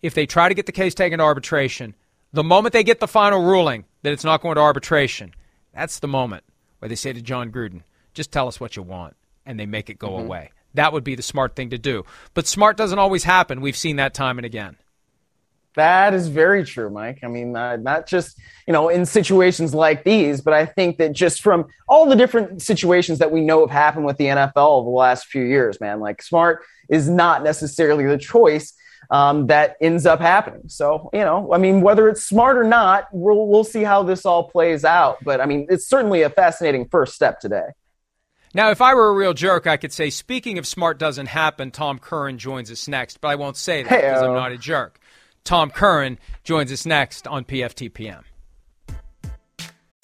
[0.02, 1.96] if they try to get the case taken to arbitration,
[2.34, 5.34] the moment they get the final ruling that it's not going to arbitration,
[5.74, 6.43] that's the moment
[6.80, 9.89] where they say to Jon Gruden, just tell us what you want, and they make
[9.89, 10.26] it go mm-hmm.
[10.26, 10.52] away.
[10.73, 12.06] That would be the smart thing to do.
[12.34, 13.62] But smart doesn't always happen.
[13.62, 14.78] We've seen that time and again.
[15.76, 17.19] That is very true, Mike.
[17.23, 21.13] I mean, uh, not just you know in situations like these, but I think that
[21.13, 24.86] just from all the different situations that we know have happened with the NFL over
[24.86, 28.73] the last few years, man, like smart is not necessarily the choice
[29.10, 30.63] um, that ends up happening.
[30.67, 34.28] So you know, I mean, whether it's smart or not, we'll we'll see how this
[34.28, 35.23] all plays out.
[35.23, 37.69] But I mean, it's certainly a fascinating first step today.
[38.55, 41.71] Now, if I were a real jerk, I could say, speaking of smart doesn't happen,
[41.71, 44.99] Tom Curran joins us next, but I won't say that because I'm not a jerk.
[45.43, 48.23] Tom Curran joins us next on PFTPM.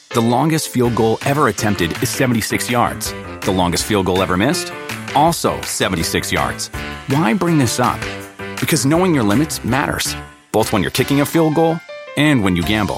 [0.10, 3.14] The longest field goal ever attempted is 76 yards.
[3.42, 4.74] The longest field goal ever missed?
[5.14, 6.70] Also 76 yards.
[7.08, 8.00] Why bring this up?
[8.60, 10.16] Because knowing your limits matters,
[10.52, 11.80] both when you're kicking a field goal
[12.18, 12.98] and when you gamble.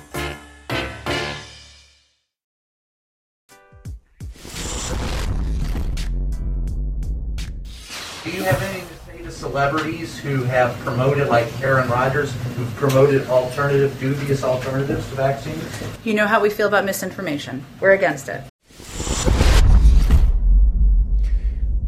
[9.51, 15.83] Celebrities who have promoted, like Aaron Rodgers, who've promoted alternative, dubious alternatives to vaccines?
[16.05, 17.61] You know how we feel about misinformation.
[17.81, 18.41] We're against it.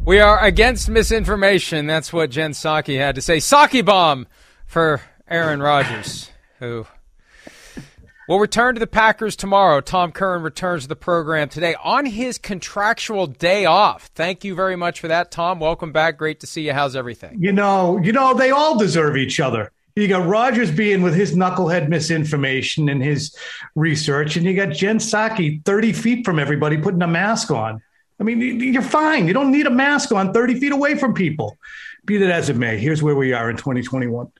[0.03, 1.87] We are against misinformation.
[1.87, 3.37] That's what Jen Psaki had to say.
[3.37, 4.27] Psaki bomb
[4.65, 4.99] for
[5.29, 6.85] Aaron Rodgers, who
[8.27, 9.81] will return to the Packers tomorrow.
[9.81, 14.09] Tom Curran returns to the program today on his contractual day off.
[14.15, 15.59] Thank you very much for that, Tom.
[15.59, 16.17] Welcome back.
[16.17, 16.73] Great to see you.
[16.73, 17.37] How's everything?
[17.39, 19.71] You know, you know, they all deserve each other.
[19.95, 23.35] You got Rodgers being with his knucklehead misinformation and his
[23.75, 27.81] research, and you got Jen Psaki 30 feet from everybody putting a mask on.
[28.19, 29.27] I mean, you're fine.
[29.27, 31.57] You don't need a mask on 30 feet away from people.
[32.05, 34.31] Be that as it may, here's where we are in 2021.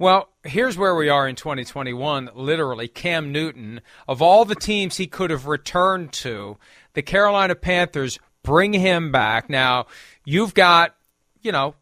[0.00, 2.30] Well, here's where we are in 2021.
[2.34, 6.56] Literally, Cam Newton, of all the teams he could have returned to,
[6.94, 9.50] the Carolina Panthers bring him back.
[9.50, 9.88] Now,
[10.24, 10.96] you've got,
[11.42, 11.74] you know,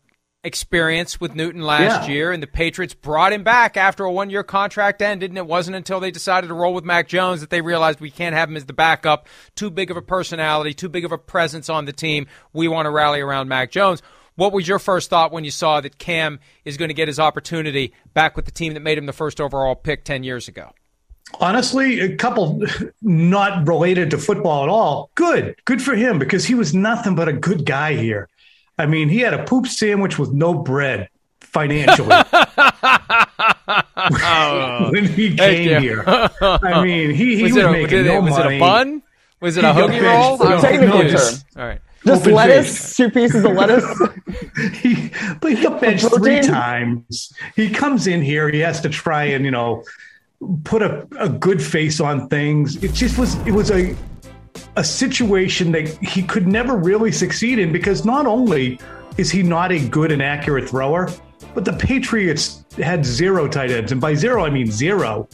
[0.43, 2.13] experience with Newton last yeah.
[2.13, 5.47] year, and the Patriots brought him back after a one year contract ended, and it
[5.47, 8.49] wasn't until they decided to roll with Mac Jones that they realized we can't have
[8.49, 9.29] him as the backup.
[9.55, 12.27] Too big of a personality, too big of a presence on the team.
[12.53, 14.03] We want to rally around Mac Jones.
[14.39, 17.19] What was your first thought when you saw that Cam is going to get his
[17.19, 20.71] opportunity back with the team that made him the first overall pick 10 years ago?
[21.41, 22.63] Honestly, a couple
[23.03, 25.11] not related to football at all.
[25.17, 25.57] Good.
[25.65, 28.29] Good for him because he was nothing but a good guy here.
[28.79, 31.09] I mean, he had a poop sandwich with no bread
[31.41, 32.07] financially
[34.93, 36.05] when he came here.
[36.07, 38.45] I mean, he, he was, was making no was money.
[38.45, 39.03] Was it a bun?
[39.41, 40.39] Was it a hoagie roll?
[40.61, 41.39] Technical term.
[41.57, 41.81] All right.
[42.07, 43.85] Just Open lettuce, two pieces of lettuce.
[44.75, 47.33] he, but he benched three times.
[47.57, 48.49] He comes in here.
[48.51, 49.85] He has to try and you know
[50.65, 52.83] put a, a good face on things.
[52.85, 53.35] It just was.
[53.47, 53.97] It was a
[54.77, 58.79] a situation that he could never really succeed in because not only
[59.17, 61.11] is he not a good and accurate thrower,
[61.55, 65.29] but the Patriots had zero tight ends, and by zero I mean zero,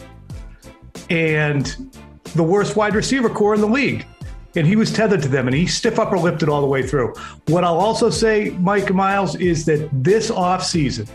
[1.10, 1.92] and
[2.34, 4.06] the worst wide receiver corps in the league
[4.56, 6.82] and he was tethered to them and he stiff upper lipped it all the way
[6.82, 7.14] through.
[7.46, 11.08] What I'll also say, Mike Myles, is that this offseason,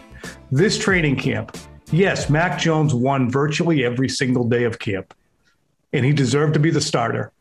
[0.51, 1.57] this training camp,
[1.91, 5.13] yes, Mac Jones won virtually every single day of camp,
[5.93, 7.31] and he deserved to be the starter.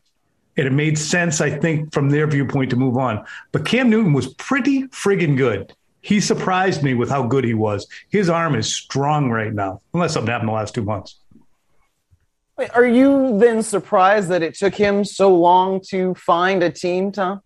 [0.57, 3.23] And it made sense, I think, from their viewpoint to move on.
[3.53, 5.73] But Cam Newton was pretty friggin' good.
[6.01, 7.87] He surprised me with how good he was.
[8.09, 11.15] His arm is strong right now, unless something happened the last two months.
[12.73, 17.41] Are you then surprised that it took him so long to find a team, Tom?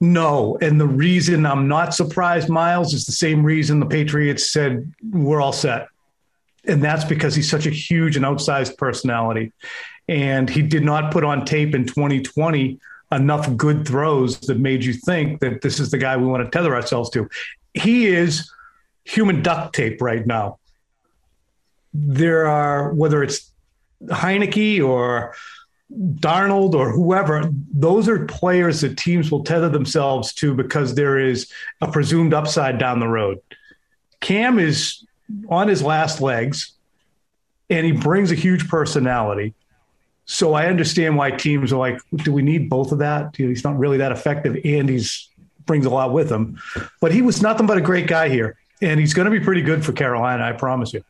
[0.00, 0.56] No.
[0.62, 5.40] And the reason I'm not surprised, Myles, is the same reason the Patriots said we're
[5.40, 5.88] all set.
[6.66, 9.52] And that's because he's such a huge and outsized personality.
[10.08, 12.80] And he did not put on tape in 2020
[13.12, 16.50] enough good throws that made you think that this is the guy we want to
[16.50, 17.28] tether ourselves to.
[17.74, 18.50] He is
[19.04, 20.59] human duct tape right now
[21.92, 23.50] there are whether it's
[24.04, 25.34] Heinicke or
[25.92, 31.50] Darnold or whoever, those are players that teams will tether themselves to because there is
[31.80, 33.40] a presumed upside down the road.
[34.20, 35.04] Cam is
[35.48, 36.72] on his last legs
[37.68, 39.54] and he brings a huge personality.
[40.26, 43.34] So I understand why teams are like, do we need both of that?
[43.36, 45.28] He's not really that effective and he's
[45.66, 46.58] brings a lot with him.
[47.00, 48.56] But he was nothing but a great guy here.
[48.82, 51.04] And he's going to be pretty good for Carolina, I promise you.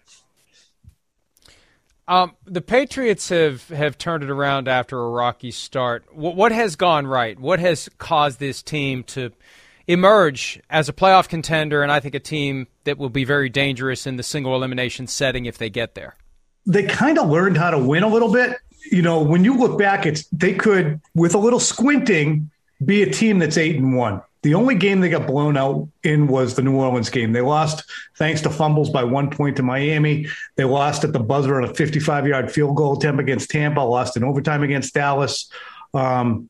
[2.10, 6.04] Um, the Patriots have, have turned it around after a rocky start.
[6.12, 7.38] What, what has gone right?
[7.38, 9.30] What has caused this team to
[9.86, 14.08] emerge as a playoff contender and I think a team that will be very dangerous
[14.08, 16.16] in the single elimination setting if they get there?
[16.66, 18.56] They kind of learned how to win a little bit.
[18.90, 22.50] You know, when you look back, it's they could, with a little squinting,
[22.84, 24.20] be a team that's eight and one.
[24.42, 27.32] The only game they got blown out in was the New Orleans game.
[27.32, 27.84] They lost
[28.16, 30.28] thanks to fumbles by one point to Miami.
[30.56, 34.16] They lost at the buzzer on a 55 yard field goal attempt against Tampa, lost
[34.16, 35.50] in overtime against Dallas.
[35.92, 36.48] Um,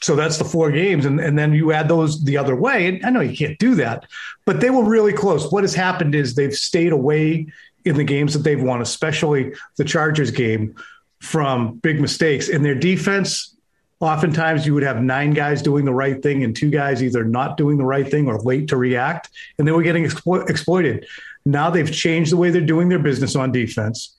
[0.00, 1.04] so that's the four games.
[1.06, 2.86] And, and then you add those the other way.
[2.86, 4.06] And I know you can't do that,
[4.44, 5.50] but they were really close.
[5.50, 7.46] What has happened is they've stayed away
[7.84, 10.76] in the games that they've won, especially the Chargers game,
[11.20, 12.48] from big mistakes.
[12.48, 13.53] And their defense
[14.00, 17.56] oftentimes you would have nine guys doing the right thing and two guys either not
[17.56, 21.06] doing the right thing or late to react, and they were getting explo- exploited.
[21.44, 24.16] Now they've changed the way they're doing their business on defense,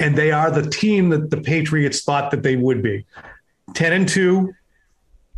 [0.00, 3.04] and they are the team that the Patriots thought that they would be.
[3.74, 4.52] 10 and 2,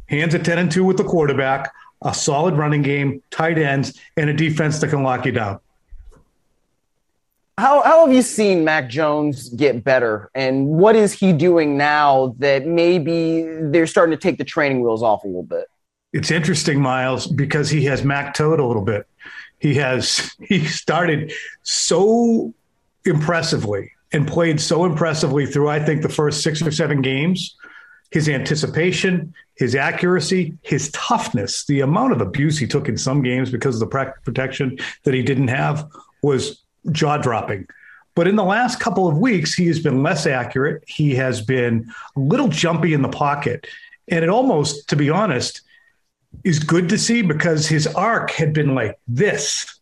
[0.09, 1.73] hands at 10 and 2 with the quarterback,
[2.03, 5.61] a solid running game, tight ends, and a defense that can lock you down.
[7.61, 10.31] How, how have you seen Mac Jones get better?
[10.35, 15.03] And what is he doing now that maybe they're starting to take the training wheels
[15.03, 15.67] off a little bit?
[16.15, 19.07] It's interesting, Myles, because he has Mac Toad a little bit.
[19.59, 22.55] He has he started so
[23.05, 27.57] impressively and played so impressively through I think the first six or seven games.
[28.11, 33.51] His anticipation, his accuracy, his toughness, the amount of abuse he took in some games
[33.51, 35.87] because of the protection that he didn't have
[36.23, 36.60] was
[36.93, 37.67] jaw dropping.
[38.15, 40.85] But in the last couple of weeks, he has been less accurate.
[40.87, 43.67] He has been a little jumpy in the pocket.
[44.09, 45.63] And it almost, to be honest,
[46.45, 49.81] is good to see because his arc had been like this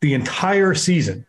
[0.00, 1.26] the entire season.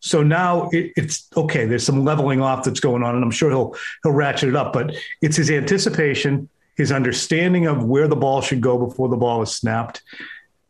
[0.00, 1.66] So now it, it's okay.
[1.66, 4.72] There's some leveling off that's going on, and I'm sure he'll he'll ratchet it up.
[4.72, 9.42] But it's his anticipation, his understanding of where the ball should go before the ball
[9.42, 10.02] is snapped,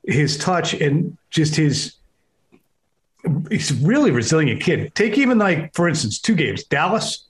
[0.04, 1.94] his touch, and just his.
[3.50, 4.94] He's a really resilient kid.
[4.94, 6.64] Take even like, for instance, two games.
[6.64, 7.26] Dallas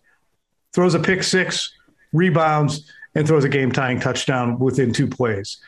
[0.73, 1.73] throws a pick six,
[2.13, 5.59] rebounds, and throws a game tying touchdown within two plays.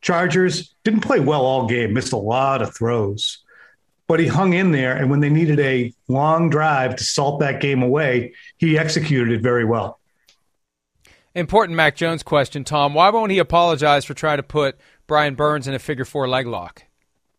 [0.00, 3.38] Chargers didn't play well all game, missed a lot of throws,
[4.06, 4.96] but he hung in there.
[4.96, 9.42] And when they needed a long drive to salt that game away, he executed it
[9.42, 10.00] very well.
[11.34, 12.92] Important Mac Jones question, Tom.
[12.92, 14.76] Why won't he apologize for trying to put
[15.06, 16.84] Brian Burns in a figure four leg lock?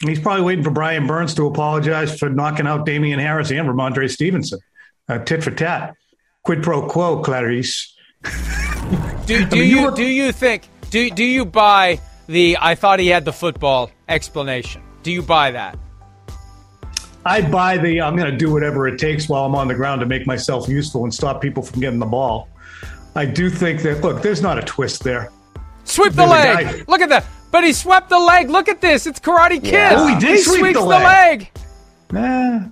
[0.01, 4.09] He's probably waiting for Brian Burns to apologize for knocking out Damien Harris and Rhamondre
[4.09, 4.59] Stevenson.
[5.07, 5.95] Uh, tit for tat.
[6.43, 7.93] Quid pro quo, Clarice.
[8.23, 8.29] do,
[9.25, 12.99] do I mean, you, you do you think do do you buy the I thought
[12.99, 14.81] he had the football explanation.
[15.03, 15.77] Do you buy that?
[17.23, 20.01] I buy the I'm going to do whatever it takes while I'm on the ground
[20.01, 22.49] to make myself useful and stop people from getting the ball.
[23.15, 25.31] I do think that look, there's not a twist there.
[25.83, 26.89] Sweep the there's leg.
[26.89, 27.25] Look at that.
[27.51, 28.49] But he swept the leg.
[28.49, 29.05] Look at this.
[29.05, 29.73] It's Karate Kid.
[29.73, 29.93] Yeah.
[29.95, 31.51] Oh, he did he sweep sweeps the leg.
[32.07, 32.71] The leg.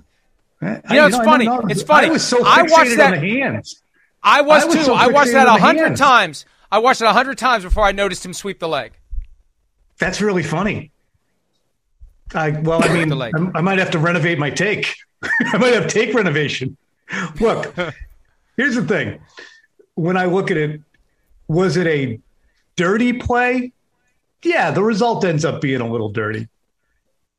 [0.62, 1.48] You know, it's know, funny.
[1.70, 2.08] It's funny.
[2.08, 3.82] I was so I watched that, on the hands.
[4.22, 4.82] I was, I was too.
[4.84, 6.44] So I watched that a hundred times.
[6.70, 8.92] I watched it a hundred times before I noticed him sweep the leg.
[9.98, 10.90] That's really funny.
[12.34, 14.94] I well, I mean, I, I might have to renovate my take.
[15.22, 16.76] I might have take renovation.
[17.40, 17.74] Look,
[18.56, 19.20] here's the thing.
[19.94, 20.80] When I look at it,
[21.48, 22.20] was it a
[22.76, 23.72] dirty play?
[24.42, 26.48] Yeah, the result ends up being a little dirty.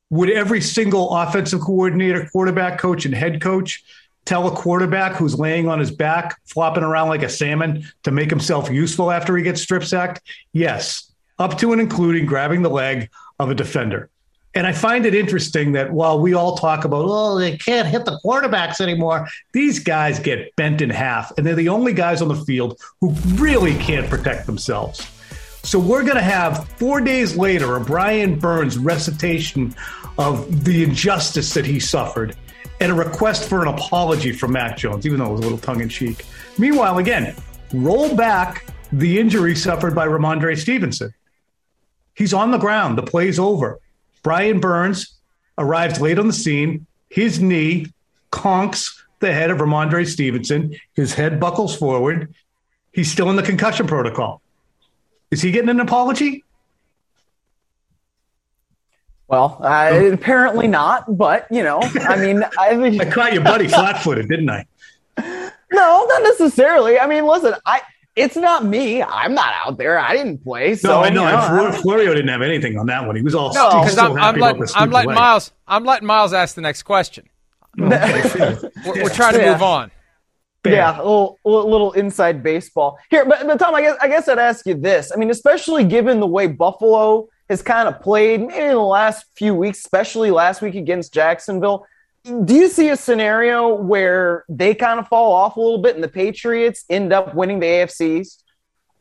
[0.09, 3.83] Would every single offensive coordinator, quarterback coach, and head coach
[4.25, 8.29] tell a quarterback who's laying on his back, flopping around like a salmon to make
[8.29, 10.21] himself useful after he gets strip sacked?
[10.53, 14.09] Yes up to and including grabbing the leg of a defender.
[14.53, 18.05] And I find it interesting that while we all talk about, oh, they can't hit
[18.05, 21.31] the quarterbacks anymore, these guys get bent in half.
[21.37, 25.09] And they're the only guys on the field who really can't protect themselves.
[25.63, 29.75] So we're going to have four days later a Brian Burns recitation
[30.17, 32.35] of the injustice that he suffered
[32.79, 35.57] and a request for an apology from Mac Jones, even though it was a little
[35.59, 36.25] tongue in cheek.
[36.57, 37.35] Meanwhile, again,
[37.73, 41.13] roll back the injury suffered by Rhamondre Stevenson.
[42.15, 42.97] He's on the ground.
[42.97, 43.79] The play's over.
[44.23, 45.13] Brian Burns
[45.57, 46.87] arrives late on the scene.
[47.09, 47.87] His knee
[48.31, 50.75] conks the head of Rhamondre Stevenson.
[50.93, 52.33] His head buckles forward.
[52.91, 54.41] He's still in the concussion protocol.
[55.31, 56.43] Is he getting an apology?
[59.27, 61.17] Well, uh, apparently not.
[61.17, 64.65] But you know, I mean, I, I caught your buddy flat-footed, didn't I?
[65.71, 66.99] No, not necessarily.
[66.99, 67.81] I mean, listen, I
[68.15, 69.01] it's not me.
[69.01, 69.97] I'm not out there.
[69.97, 70.75] I didn't play.
[70.75, 71.23] So, no, I know.
[71.23, 73.15] You know Florio didn't have anything on that one.
[73.15, 75.53] He was all no, because I'm, I'm, letting, I'm letting Myles.
[75.65, 77.29] I'm letting Myles ask the next question.
[77.79, 79.53] Oh, we're, we're, trying to yeah.
[79.53, 79.91] move on.
[80.63, 80.73] Bam.
[80.73, 83.25] Yeah, a little, a little inside baseball here.
[83.25, 85.11] But, but Tom, I guess I guess I'd ask you this.
[85.11, 89.25] I mean, especially given the way Buffalo has kind of played maybe in the last
[89.35, 91.85] few weeks, especially last week against Jacksonville
[92.23, 96.03] do you see a scenario where they kind of fall off a little bit and
[96.03, 98.37] the Patriots end up winning the AFCs?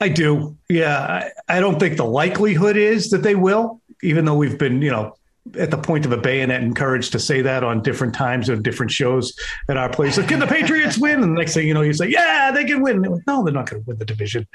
[0.00, 0.56] I do.
[0.68, 0.98] Yeah.
[0.98, 4.90] I, I don't think the likelihood is that they will, even though we've been, you
[4.90, 5.14] know,
[5.58, 8.92] at the point of a bayonet encouraged to say that on different times of different
[8.92, 9.38] shows
[9.68, 10.16] at our place.
[10.16, 11.22] Like, can the Patriots win?
[11.22, 13.02] And the next thing you know, you say, yeah, they can win.
[13.02, 14.46] Like, no, they're not going to win the division.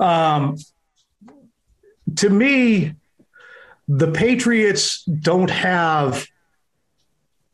[0.00, 0.56] Um,
[2.16, 2.94] to me,
[3.88, 6.26] the Patriots don't have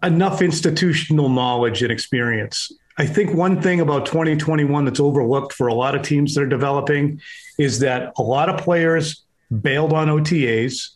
[0.03, 2.73] enough institutional knowledge and experience.
[2.97, 6.47] I think one thing about 2021 that's overlooked for a lot of teams that are
[6.47, 7.21] developing
[7.59, 9.25] is that a lot of players
[9.61, 10.91] bailed on OTAs,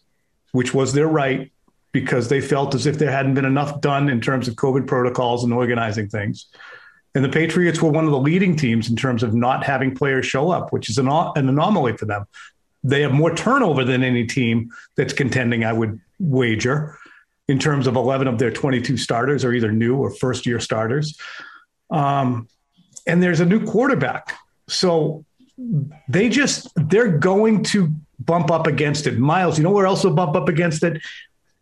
[0.53, 1.51] which was their right
[1.95, 5.45] because they felt as if there hadn't been enough done in terms of COVID protocols
[5.45, 6.47] and organizing things.
[7.15, 10.27] And the Patriots were one of the leading teams in terms of not having players
[10.27, 12.27] show up, which is an, an anomaly for them.
[12.83, 16.99] They have more turnover than any team that's contending, I would wager
[17.47, 21.17] in terms of 11 of their 22 starters are either new or first year starters.
[21.91, 22.49] Um,
[23.07, 24.35] and there's a new quarterback.
[24.67, 25.25] So
[26.09, 29.17] they just, they're going to bump up against it.
[29.17, 31.01] Myles, you know where else will bump up against it?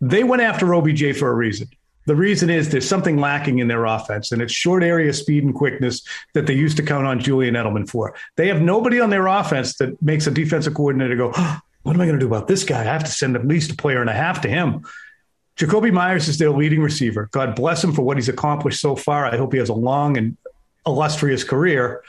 [0.03, 1.68] They went after OBJ for a reason.
[2.07, 5.55] The reason is there's something lacking in their offense, and it's short area speed and
[5.55, 6.03] quickness
[6.34, 8.14] that they used to count on Julian Edelman for.
[8.36, 12.00] They have nobody on their offense that makes a defensive coordinator go, oh, What am
[12.00, 12.80] I going to do about this guy?
[12.80, 14.84] I have to send at least a player and a half to him.
[15.57, 17.28] Jakobi Meyers is their leading receiver.
[17.30, 19.26] God bless him for what he's accomplished so far.
[19.26, 20.36] I hope he has a long and
[20.84, 22.03] illustrious career,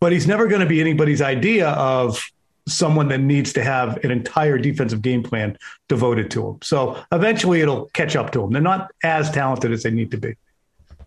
[0.00, 2.24] but he's never going to be anybody's idea of
[2.66, 5.56] someone that needs to have an entire defensive game plan
[5.88, 6.58] devoted to them.
[6.62, 8.52] So eventually it'll catch up to them.
[8.52, 10.34] They're not as talented as they need to be.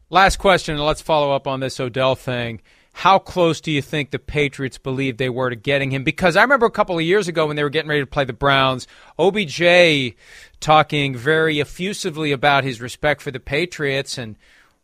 [0.09, 2.61] Last question, and let's follow up on this Odell thing.
[2.93, 6.03] How close do you think the Patriots believe they were to getting him?
[6.03, 8.23] Because I remember a couple of years ago when they were getting ready to play
[8.23, 8.87] the Browns,
[9.19, 10.15] OBJ
[10.59, 14.35] talking very effusively about his respect for the Patriots, and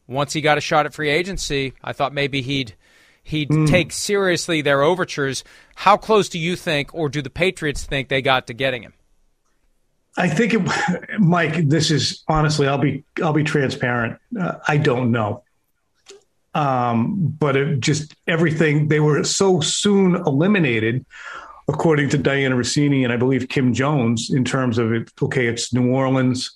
[0.07, 2.75] once he got a shot at free agency, I thought maybe he'd
[3.23, 3.67] he'd mm.
[3.67, 5.43] take seriously their overtures.
[5.75, 8.93] How close do you think, or do the Patriots think they got to getting him?
[10.15, 10.61] I think, it,
[11.19, 11.67] Mike.
[11.69, 14.19] This is honestly, I'll be I'll be transparent.
[14.39, 15.43] Uh, I don't know,
[16.53, 21.05] um, but it just everything they were so soon eliminated,
[21.67, 25.09] according to Dianna Russini and I believe Kim Jones, in terms of it.
[25.19, 26.55] Okay, it's New Orleans,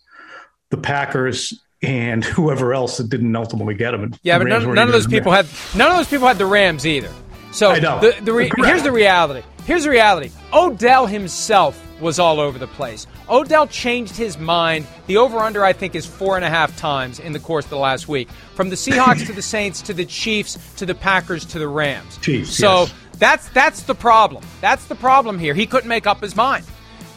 [0.69, 4.13] the Packers, and whoever else that didn't ultimately get him.
[4.23, 6.85] Yeah, but none, none of those people had none of those people had the Rams
[6.85, 7.11] either.
[7.51, 9.41] So the, the re- here's the reality.
[9.65, 10.31] Here's the reality.
[10.53, 13.07] Odell himself was all over the place.
[13.29, 14.85] Odell changed his mind.
[15.07, 17.71] The over under, I think, is four and a half times in the course of
[17.71, 18.29] the last week.
[18.53, 22.17] From the Seahawks to the Saints to the Chiefs to the Packers to the Rams.
[22.19, 22.55] Chiefs.
[22.55, 22.93] So yes.
[23.17, 24.43] that's that's the problem.
[24.61, 25.53] That's the problem here.
[25.53, 26.65] He couldn't make up his mind.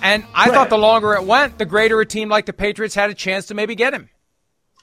[0.03, 0.55] And I right.
[0.55, 3.47] thought the longer it went, the greater a team like the Patriots had a chance
[3.47, 4.09] to maybe get him.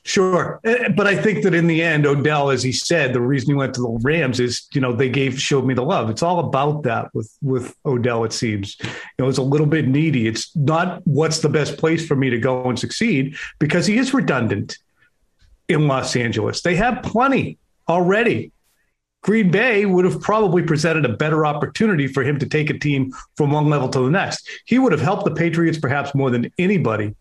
[0.08, 3.49] Sure, eh, but I think that in the end, Odell, as he said, the reason
[3.49, 6.10] he went to the Rams is, you know, they gave showed me the love.
[6.10, 8.24] It's all about that with with Odell.
[8.24, 8.89] It seems, you
[9.20, 10.26] know, it's a little bit needy.
[10.26, 14.14] It's not what's the best place for me to go and succeed because he is
[14.14, 14.78] redundant
[15.68, 16.62] in Los Angeles.
[16.62, 17.58] They have plenty
[17.89, 18.53] already.
[19.24, 23.12] Green Bay would have probably presented a better opportunity for him to take a team
[23.36, 24.47] from one level to the next.
[24.64, 27.14] He would have helped the Patriots perhaps more than anybody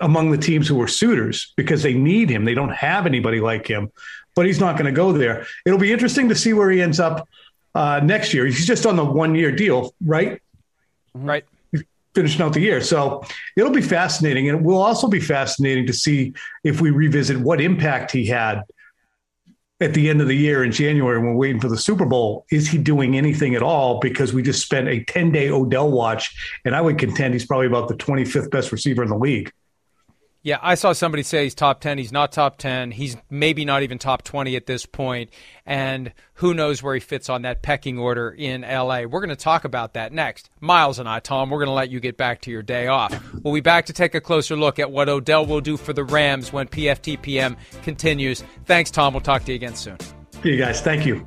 [0.00, 2.44] among the teams who were suitors because they need him.
[2.44, 3.90] They don't have anybody like him,
[4.34, 5.46] but he's not going to go there.
[5.64, 7.28] It'll be interesting to see where he ends up
[7.74, 8.46] uh, next year.
[8.46, 10.40] He's just on the one year deal, right?
[11.14, 11.44] Right.
[12.14, 12.80] finishing out the year.
[12.80, 13.24] So
[13.56, 14.48] it'll be fascinating.
[14.48, 18.62] And it will also be fascinating to see if we revisit what impact he had
[19.80, 22.46] at the end of the year in January when we're waiting for the Super Bowl.
[22.50, 23.98] Is he doing anything at all?
[23.98, 26.34] Because we just spent a 10 day Odell watch,
[26.64, 29.52] and I would contend he's probably about the 25th best receiver in the league.
[30.44, 31.96] Yeah, I saw somebody say he's top 10.
[31.96, 32.90] He's not top 10.
[32.90, 35.30] He's maybe not even top 20 at this point.
[35.64, 39.04] And who knows where he fits on that pecking order in LA.
[39.04, 40.50] We're going to talk about that next.
[40.60, 43.18] Myles and I, Tom, we're going to let you get back to your day off.
[43.42, 46.04] We'll be back to take a closer look at what Odell will do for the
[46.04, 48.44] Rams when PFTPM continues.
[48.66, 49.14] Thanks, Tom.
[49.14, 49.96] We'll talk to you again soon.
[50.42, 50.82] You guys.
[50.82, 51.26] Thank you.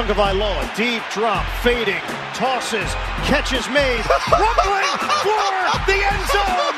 [0.00, 2.00] Tagovailoa, deep drop, fading,
[2.32, 2.90] tosses,
[3.28, 4.00] catches made,
[4.32, 5.44] rumbling for
[5.84, 6.76] the end zone.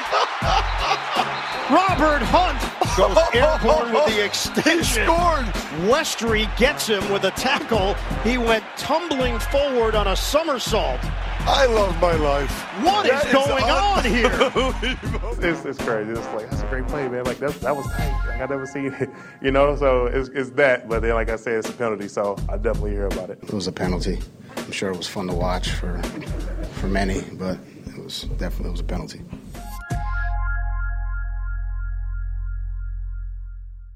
[1.71, 2.59] Robert Hunt
[2.97, 5.03] goes airborne with the extension.
[5.03, 5.47] He scored.
[5.89, 7.95] Westry gets him with a tackle.
[8.25, 11.01] He went tumbling forward on a somersault.
[11.45, 12.51] I love my life.
[12.85, 14.31] What is going on here?
[15.43, 16.13] it's, it's crazy.
[16.13, 17.25] It's like that's a great play, man.
[17.25, 18.27] Like that, that was tight.
[18.29, 19.11] Like I never seen it,
[19.43, 19.75] you know.
[19.75, 20.89] So it's, it's that.
[20.89, 22.07] But then, like I said, it's a penalty.
[22.07, 23.41] So I definitely hear about it.
[23.43, 24.21] It was a penalty.
[24.57, 26.01] I'm sure it was fun to watch for
[26.75, 29.21] for many, but it was definitely it was a penalty.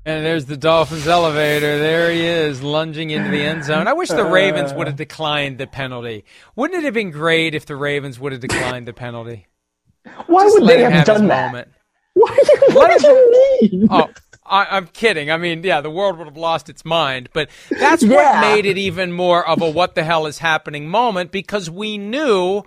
[0.07, 1.81] And there's the Dolphins elevator.
[1.81, 3.89] There he is, lunging into the end zone.
[3.89, 6.25] I wish the Ravens would have declined the penalty.
[6.55, 9.49] Wouldn't it have been great if the Ravens would have declined the penalty?
[10.29, 11.47] Why Just would they have, have done that?
[11.47, 11.69] Moment.
[12.15, 12.39] Why,
[12.73, 13.89] what do you mean?
[13.91, 14.09] Oh,
[14.45, 15.33] I, am kidding.
[15.33, 18.15] I mean, yeah, the world would have lost its mind, but that's yeah.
[18.15, 21.99] what made it even more of a "what the hell is happening" moment because we
[21.99, 22.63] knew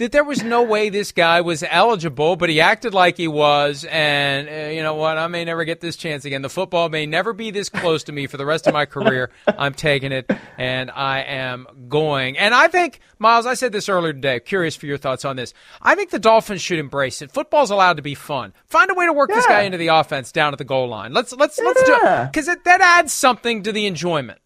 [0.00, 3.84] that there was no way this guy was eligible, but he acted like he was.
[3.84, 5.18] And uh, you know what?
[5.18, 6.40] I may never get this chance again.
[6.40, 9.30] The football may never be this close to me for the rest of my career.
[9.46, 12.38] I'm taking it, and I am going.
[12.38, 14.40] And I think, Myles, I said this earlier today.
[14.40, 15.52] Curious for your thoughts on this.
[15.82, 17.30] I think the Dolphins should embrace it.
[17.30, 18.54] Football's allowed to be fun.
[18.64, 19.36] Find a way to work yeah.
[19.36, 21.12] this guy into the offense down at the goal line.
[21.12, 21.64] Let's let's yeah.
[21.66, 24.40] let's do it because that adds something to the enjoyment.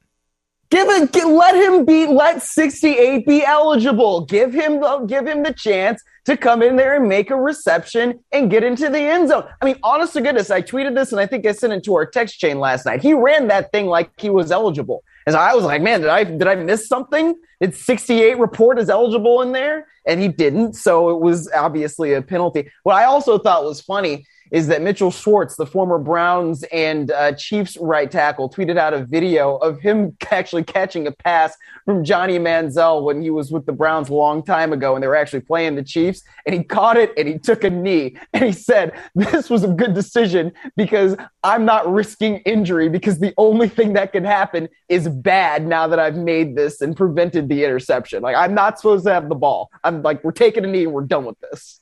[0.75, 4.23] Give it, let him be, let 68 be eligible.
[4.25, 8.19] Give him, the, give him the chance to come in there and make a reception
[8.33, 9.45] and get into the end zone.
[9.63, 11.95] I mean, honest to goodness, I tweeted this and I think I sent it to
[11.95, 13.03] our text chain last night.
[13.03, 15.05] He ran that thing like he was eligible.
[15.29, 17.37] And I was like, man, did I did I miss something?
[17.61, 19.87] Did 68 report as eligible in there?
[20.09, 20.75] And he didn't.
[20.75, 22.69] So it was obviously a penalty.
[22.83, 27.33] What I also thought was funny is that Mitchell Schwartz, the former Browns and uh,
[27.33, 32.39] Chiefs right tackle, tweeted out a video of him actually catching a pass from Johnny
[32.39, 35.41] Manziel when he was with the Browns a long time ago and they were actually
[35.41, 36.23] playing the Chiefs.
[36.47, 38.17] And he caught it and he took a knee.
[38.33, 43.33] And he said, This was a good decision because I'm not risking injury because the
[43.39, 47.65] only thing that can happen is bad now that I've made this and prevented the
[47.65, 48.23] interception.
[48.23, 49.71] Like, I'm not supposed to have the ball.
[49.85, 51.81] I'm like, we're taking a knee and we're done with this.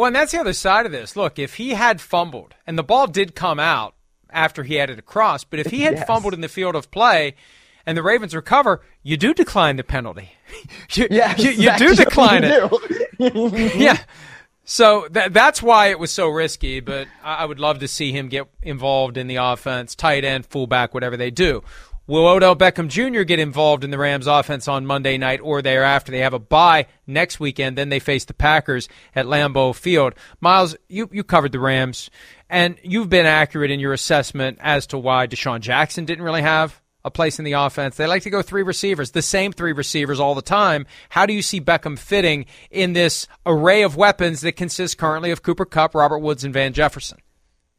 [0.00, 1.14] Well, and that's the other side of this.
[1.14, 3.94] Look, if he had fumbled, and the ball did come out
[4.30, 6.06] after he had it across, but if he had yes.
[6.06, 7.34] fumbled in the field of play
[7.84, 10.30] and the Ravens recover, you do decline the penalty.
[10.92, 12.72] you, yes, you, you do decline it.
[13.76, 13.98] yeah.
[14.64, 18.10] So th- that's why it was so risky, but I-, I would love to see
[18.10, 21.62] him get involved in the offense, tight end, fullback, whatever they do.
[22.10, 23.22] Will Odell Beckham Jr.
[23.22, 26.10] get involved in the Rams offense on Monday night or thereafter?
[26.10, 27.78] They have a bye next weekend.
[27.78, 30.14] Then they face the Packers at Lambeau Field.
[30.40, 32.10] Myles, you, you covered the Rams,
[32.48, 36.82] and you've been accurate in your assessment as to why DeSean Jackson didn't really have
[37.04, 37.96] a place in the offense.
[37.96, 40.86] They like to go three receivers, the same three receivers all the time.
[41.10, 45.44] How do you see Beckham fitting in this array of weapons that consists currently of
[45.44, 47.18] Cooper Kupp, Robert Woods, and Van Jefferson?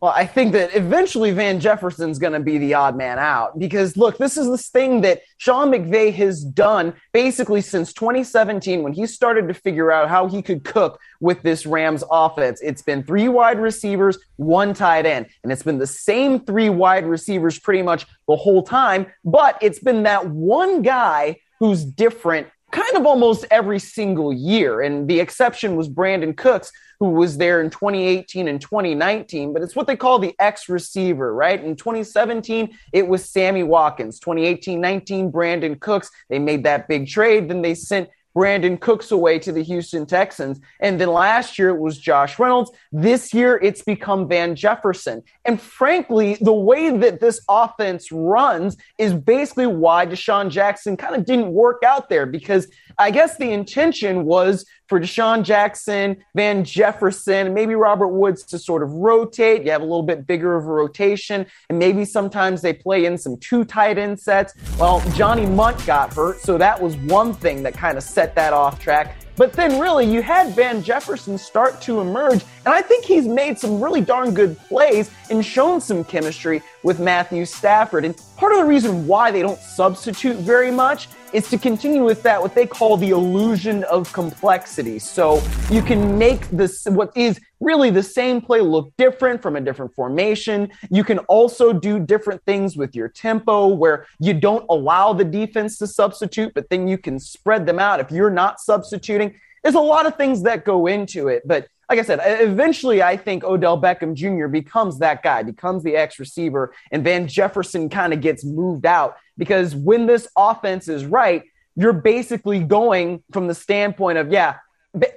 [0.01, 3.95] Well, I think that eventually Van Jefferson's going to be the odd man out because
[3.95, 9.05] look, this is this thing that Sean McVay has done basically since 2017 when he
[9.05, 12.61] started to figure out how he could cook with this Rams offense.
[12.63, 17.05] It's been three wide receivers, one tight end, and it's been the same three wide
[17.05, 22.95] receivers pretty much the whole time, but it's been that one guy who's different kind
[22.95, 24.81] of almost every single year.
[24.81, 26.71] And the exception was Brandin Cooks,
[27.01, 31.33] who was there in 2018 and 2019, but it's what they call the X receiver,
[31.33, 31.63] right?
[31.63, 34.19] In 2017, it was Sammy Watkins.
[34.19, 36.11] 2018 19, Brandin Cooks.
[36.29, 37.49] They made that big trade.
[37.49, 40.59] Then they sent Brandin Cooks away to the Houston Texans.
[40.79, 42.71] And then last year it was Josh Reynolds.
[42.91, 45.23] This year it's become Van Jefferson.
[45.43, 51.25] And frankly, the way that this offense runs is basically why DeSean Jackson kind of
[51.25, 57.53] didn't work out there because I guess the intention was for DeSean Jackson, Van Jefferson,
[57.53, 59.63] maybe Robert Woods to sort of rotate.
[59.63, 63.17] You have a little bit bigger of a rotation, and maybe sometimes they play in
[63.17, 64.53] some two tight end sets.
[64.77, 68.51] Well, Johnny Mundt got hurt, so that was one thing that kind of set that
[68.51, 69.15] off track.
[69.37, 73.57] But then, really, you had Van Jefferson start to emerge, and I think he's made
[73.57, 78.03] some really darn good plays and shown some chemistry with Matthew Stafford.
[78.03, 82.23] And part of the reason why they don't substitute very much is to continue with
[82.23, 84.99] that, what they call the illusion of complexity.
[84.99, 89.61] So you can make this, what is really the same play look different from a
[89.61, 90.69] different formation.
[90.89, 95.77] You can also do different things with your tempo where you don't allow the defense
[95.77, 97.99] to substitute, but then you can spread them out.
[97.99, 101.99] If you're not substituting, there's a lot of things that go into it, but like
[101.99, 104.47] I said, eventually I think Odell Beckham Jr.
[104.47, 109.17] becomes that guy, becomes the X receiver, and Van Jefferson kind of gets moved out
[109.37, 111.43] because when this offense is right,
[111.75, 114.59] you're basically going from the standpoint of, yeah,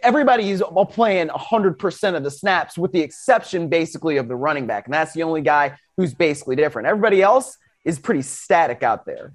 [0.02, 4.86] everybody is playing 100% of the snaps with the exception basically of the running back.
[4.86, 6.88] And that's the only guy who's basically different.
[6.88, 9.32] Everybody else is pretty static out there.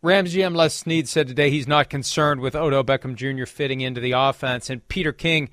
[0.00, 3.44] Rams GM Les Snead said today he's not concerned with Odell Beckham Jr.
[3.44, 4.70] fitting into the offense.
[4.70, 5.50] And Peter King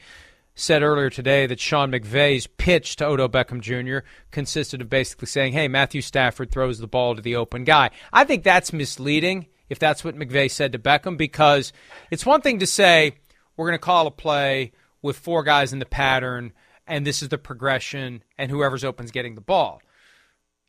[0.56, 4.06] said earlier today that Sean McVay's pitch to Odell Beckham Jr.
[4.32, 7.90] consisted of basically saying, hey, Matthew Stafford throws the ball to the open guy.
[8.12, 11.74] I think that's misleading if that's what McVay said to Beckham because
[12.12, 13.16] it's one thing to say,
[13.58, 16.54] we're going to call a play with four guys in the pattern
[16.86, 19.82] and this is the progression and whoever's open's getting the ball.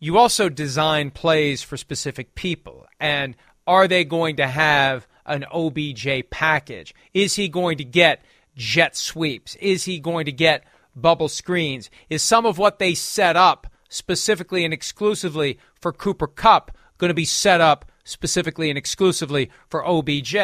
[0.01, 2.87] You also design plays for specific people.
[3.01, 6.95] And are they going to have an OBJ package?
[7.13, 8.23] Is he going to get–
[8.57, 9.57] jet sweeps?
[9.57, 11.91] Is he going to get bubble screens?
[12.09, 17.15] Is some of what they set up specifically and exclusively for Cooper Kupp going to
[17.15, 20.35] be set up specifically and exclusively for OBJ?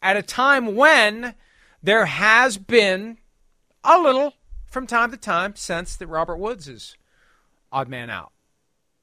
[0.00, 1.34] At a time when
[1.82, 3.18] there has been
[3.84, 4.34] a little
[4.66, 6.96] from time to time sense that Robert Woods is
[7.72, 8.32] odd man out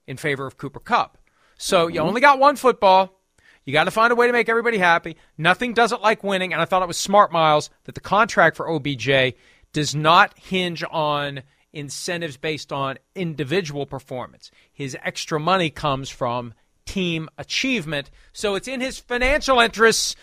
[0.08, 1.18] in favor of Cooper Kupp.
[1.58, 2.08] So you mm-hmm.
[2.08, 3.20] only got one football.
[3.66, 5.18] You got to find a way to make everybody happy.
[5.38, 8.70] Nothing doesn't like winning, and I thought it was smart, Myles, that the contract for
[8.70, 9.36] OBJ
[9.74, 11.42] does not hinge on
[11.74, 14.52] incentives based on individual performance.
[14.72, 16.54] His extra money comes from
[16.86, 18.10] team achievement.
[18.32, 20.16] So it's in his financial interests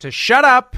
[0.00, 0.76] to shut up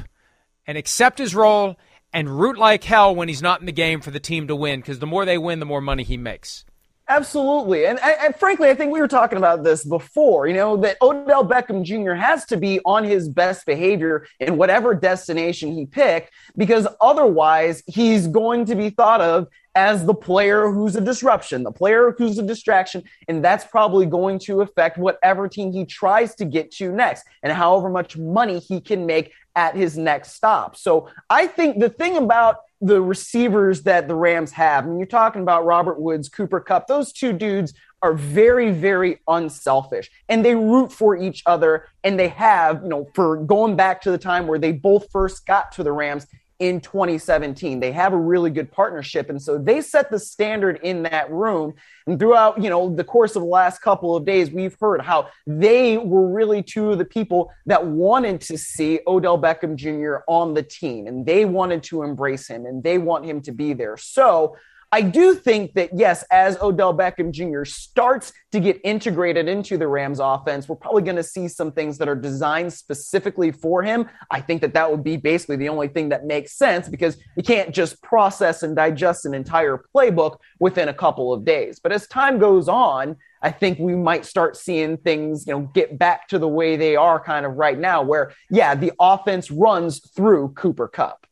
[0.66, 1.76] and accept his role
[2.12, 4.80] and root like hell when he's not in the game for the team to win
[4.80, 6.64] because the more they win, the more money he makes.
[7.09, 7.86] Absolutely.
[7.86, 11.44] And, and, frankly, I think we were talking about this before, you know, that Odell
[11.46, 12.12] Beckham Jr.
[12.12, 18.28] has to be on his best behavior in whatever destination he picked, because otherwise he's
[18.28, 22.42] going to be thought of as the player who's a disruption, the player who's a
[22.42, 23.03] distraction.
[23.26, 27.53] And that's probably going to affect whatever team he tries to get to next and
[27.53, 30.76] however much money he can make at his next stop.
[30.76, 35.40] So I think the thing about the receivers that the Rams have, and you're talking
[35.40, 36.88] about Robert Woods, Cooper Kupp.
[36.88, 37.72] those two dudes
[38.02, 41.86] are very, very unselfish and they root for each other.
[42.02, 45.46] And they have, you know, for going back to the time where they both first
[45.46, 46.26] got to the Rams
[46.62, 47.80] in 2017.
[47.80, 49.28] They have a really good partnership.
[49.30, 51.74] And so they set the standard in that room.
[52.06, 55.28] And throughout, you know, the course of the last couple of days, we've heard how
[55.44, 60.22] they were really two of the people that wanted to see Odell Beckham Jr.
[60.28, 63.72] on the team and they wanted to embrace him and they want him to be
[63.72, 63.96] there.
[63.96, 64.56] So
[64.95, 67.64] I do think that, yes, as Odell Beckham Jr.
[67.64, 71.97] starts to get integrated into the Rams offense, we're probably going to see some things
[71.97, 74.07] that are designed specifically for him.
[74.30, 77.43] I think that that would be basically the only thing that makes sense because you
[77.43, 81.80] can't just process and digest an entire playbook within a couple of days.
[81.82, 85.99] But as time goes on, I think we might start seeing things, you know, get
[85.99, 90.07] back to the way they are kind of right now, where, yeah, the offense runs
[90.14, 91.26] through Cooper Kupp.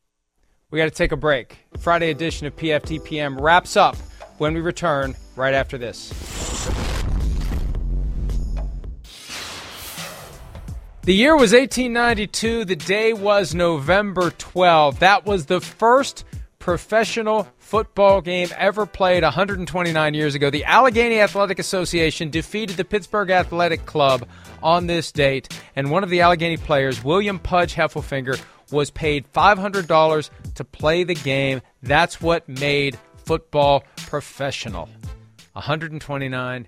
[0.71, 1.57] We got to take a break.
[1.79, 3.97] Friday edition of PFTPM wraps up
[4.37, 6.09] when we return right after this.
[11.03, 12.63] The year was 1892.
[12.63, 14.99] The day was November 12.
[14.99, 16.23] That was the first
[16.59, 20.49] professional football game ever played 129 years ago.
[20.49, 24.27] The Allegheny Athletic Association defeated the Pittsburgh Athletic Club
[24.61, 28.39] on this date, and one of the Allegheny players, William Pudge Heffelfinger,
[28.71, 31.61] was paid $500 to play the game.
[31.83, 34.89] That's what made football professional.
[35.53, 36.67] 129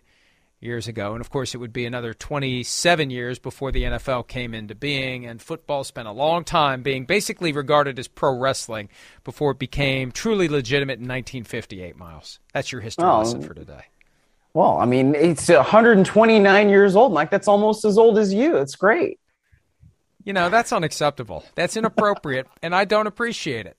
[0.64, 1.12] years ago.
[1.14, 5.26] And of course, it would be another 27 years before the NFL came into being.
[5.26, 8.90] And football spent a long time being basically regarded as pro wrestling
[9.24, 12.40] before it became truly legitimate in 1958, Myles.
[12.54, 13.86] That's your history oh, lesson for today.
[14.54, 17.32] Well, I mean, it's 129 years old, Mike.
[17.32, 18.58] That's almost as old as you.
[18.58, 19.20] It's great.
[20.24, 21.44] You know, that's unacceptable.
[21.56, 23.78] That's inappropriate, and I don't appreciate it.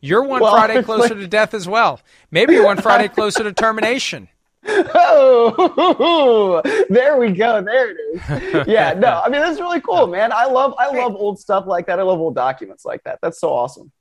[0.00, 1.22] You're one well, Friday closer like...
[1.22, 2.00] to death as well.
[2.30, 4.28] Maybe you're one Friday closer to termination.
[4.68, 7.62] Oh, there we go.
[7.62, 8.66] There it is.
[8.66, 10.32] Yeah, no, I mean that's really cool, man.
[10.32, 11.98] I love I love old stuff like that.
[11.98, 13.18] I love old documents like that.
[13.22, 13.92] That's so awesome.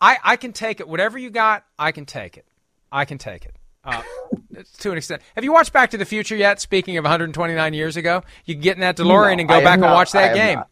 [0.00, 0.88] I I can take it.
[0.88, 2.46] Whatever you got, I can take it.
[2.90, 3.57] I can take it.
[3.88, 4.02] Uh,
[4.78, 5.22] to an extent.
[5.34, 6.60] Have you watched Back to the Future yet?
[6.60, 9.80] Speaking of 129 years ago, you can get in that DeLorean no, and go back
[9.80, 10.58] not, and watch that game.
[10.58, 10.68] Not.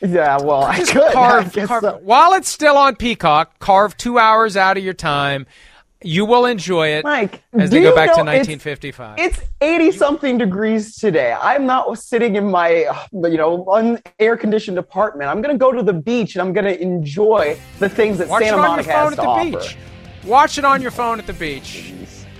[0.00, 0.86] Yeah, well, I could.
[1.12, 2.00] Carve, I carve, so.
[2.02, 5.46] While it's still on Peacock, carve two hours out of your time.
[6.06, 9.18] You will enjoy it Mike, as they go back to 1955.
[9.18, 11.32] It's 80 something degrees today.
[11.32, 15.30] I'm not sitting in my, you know, air conditioned apartment.
[15.30, 18.28] I'm going to go to the beach and I'm going to enjoy the things that
[18.28, 19.50] Watch Santa Monica has to offer.
[19.50, 19.78] Beach.
[20.24, 21.94] Watch it on your phone at the beach.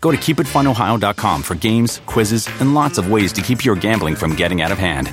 [0.00, 4.34] Go to keepitfunohio.com for games, quizzes, and lots of ways to keep your gambling from
[4.34, 5.12] getting out of hand.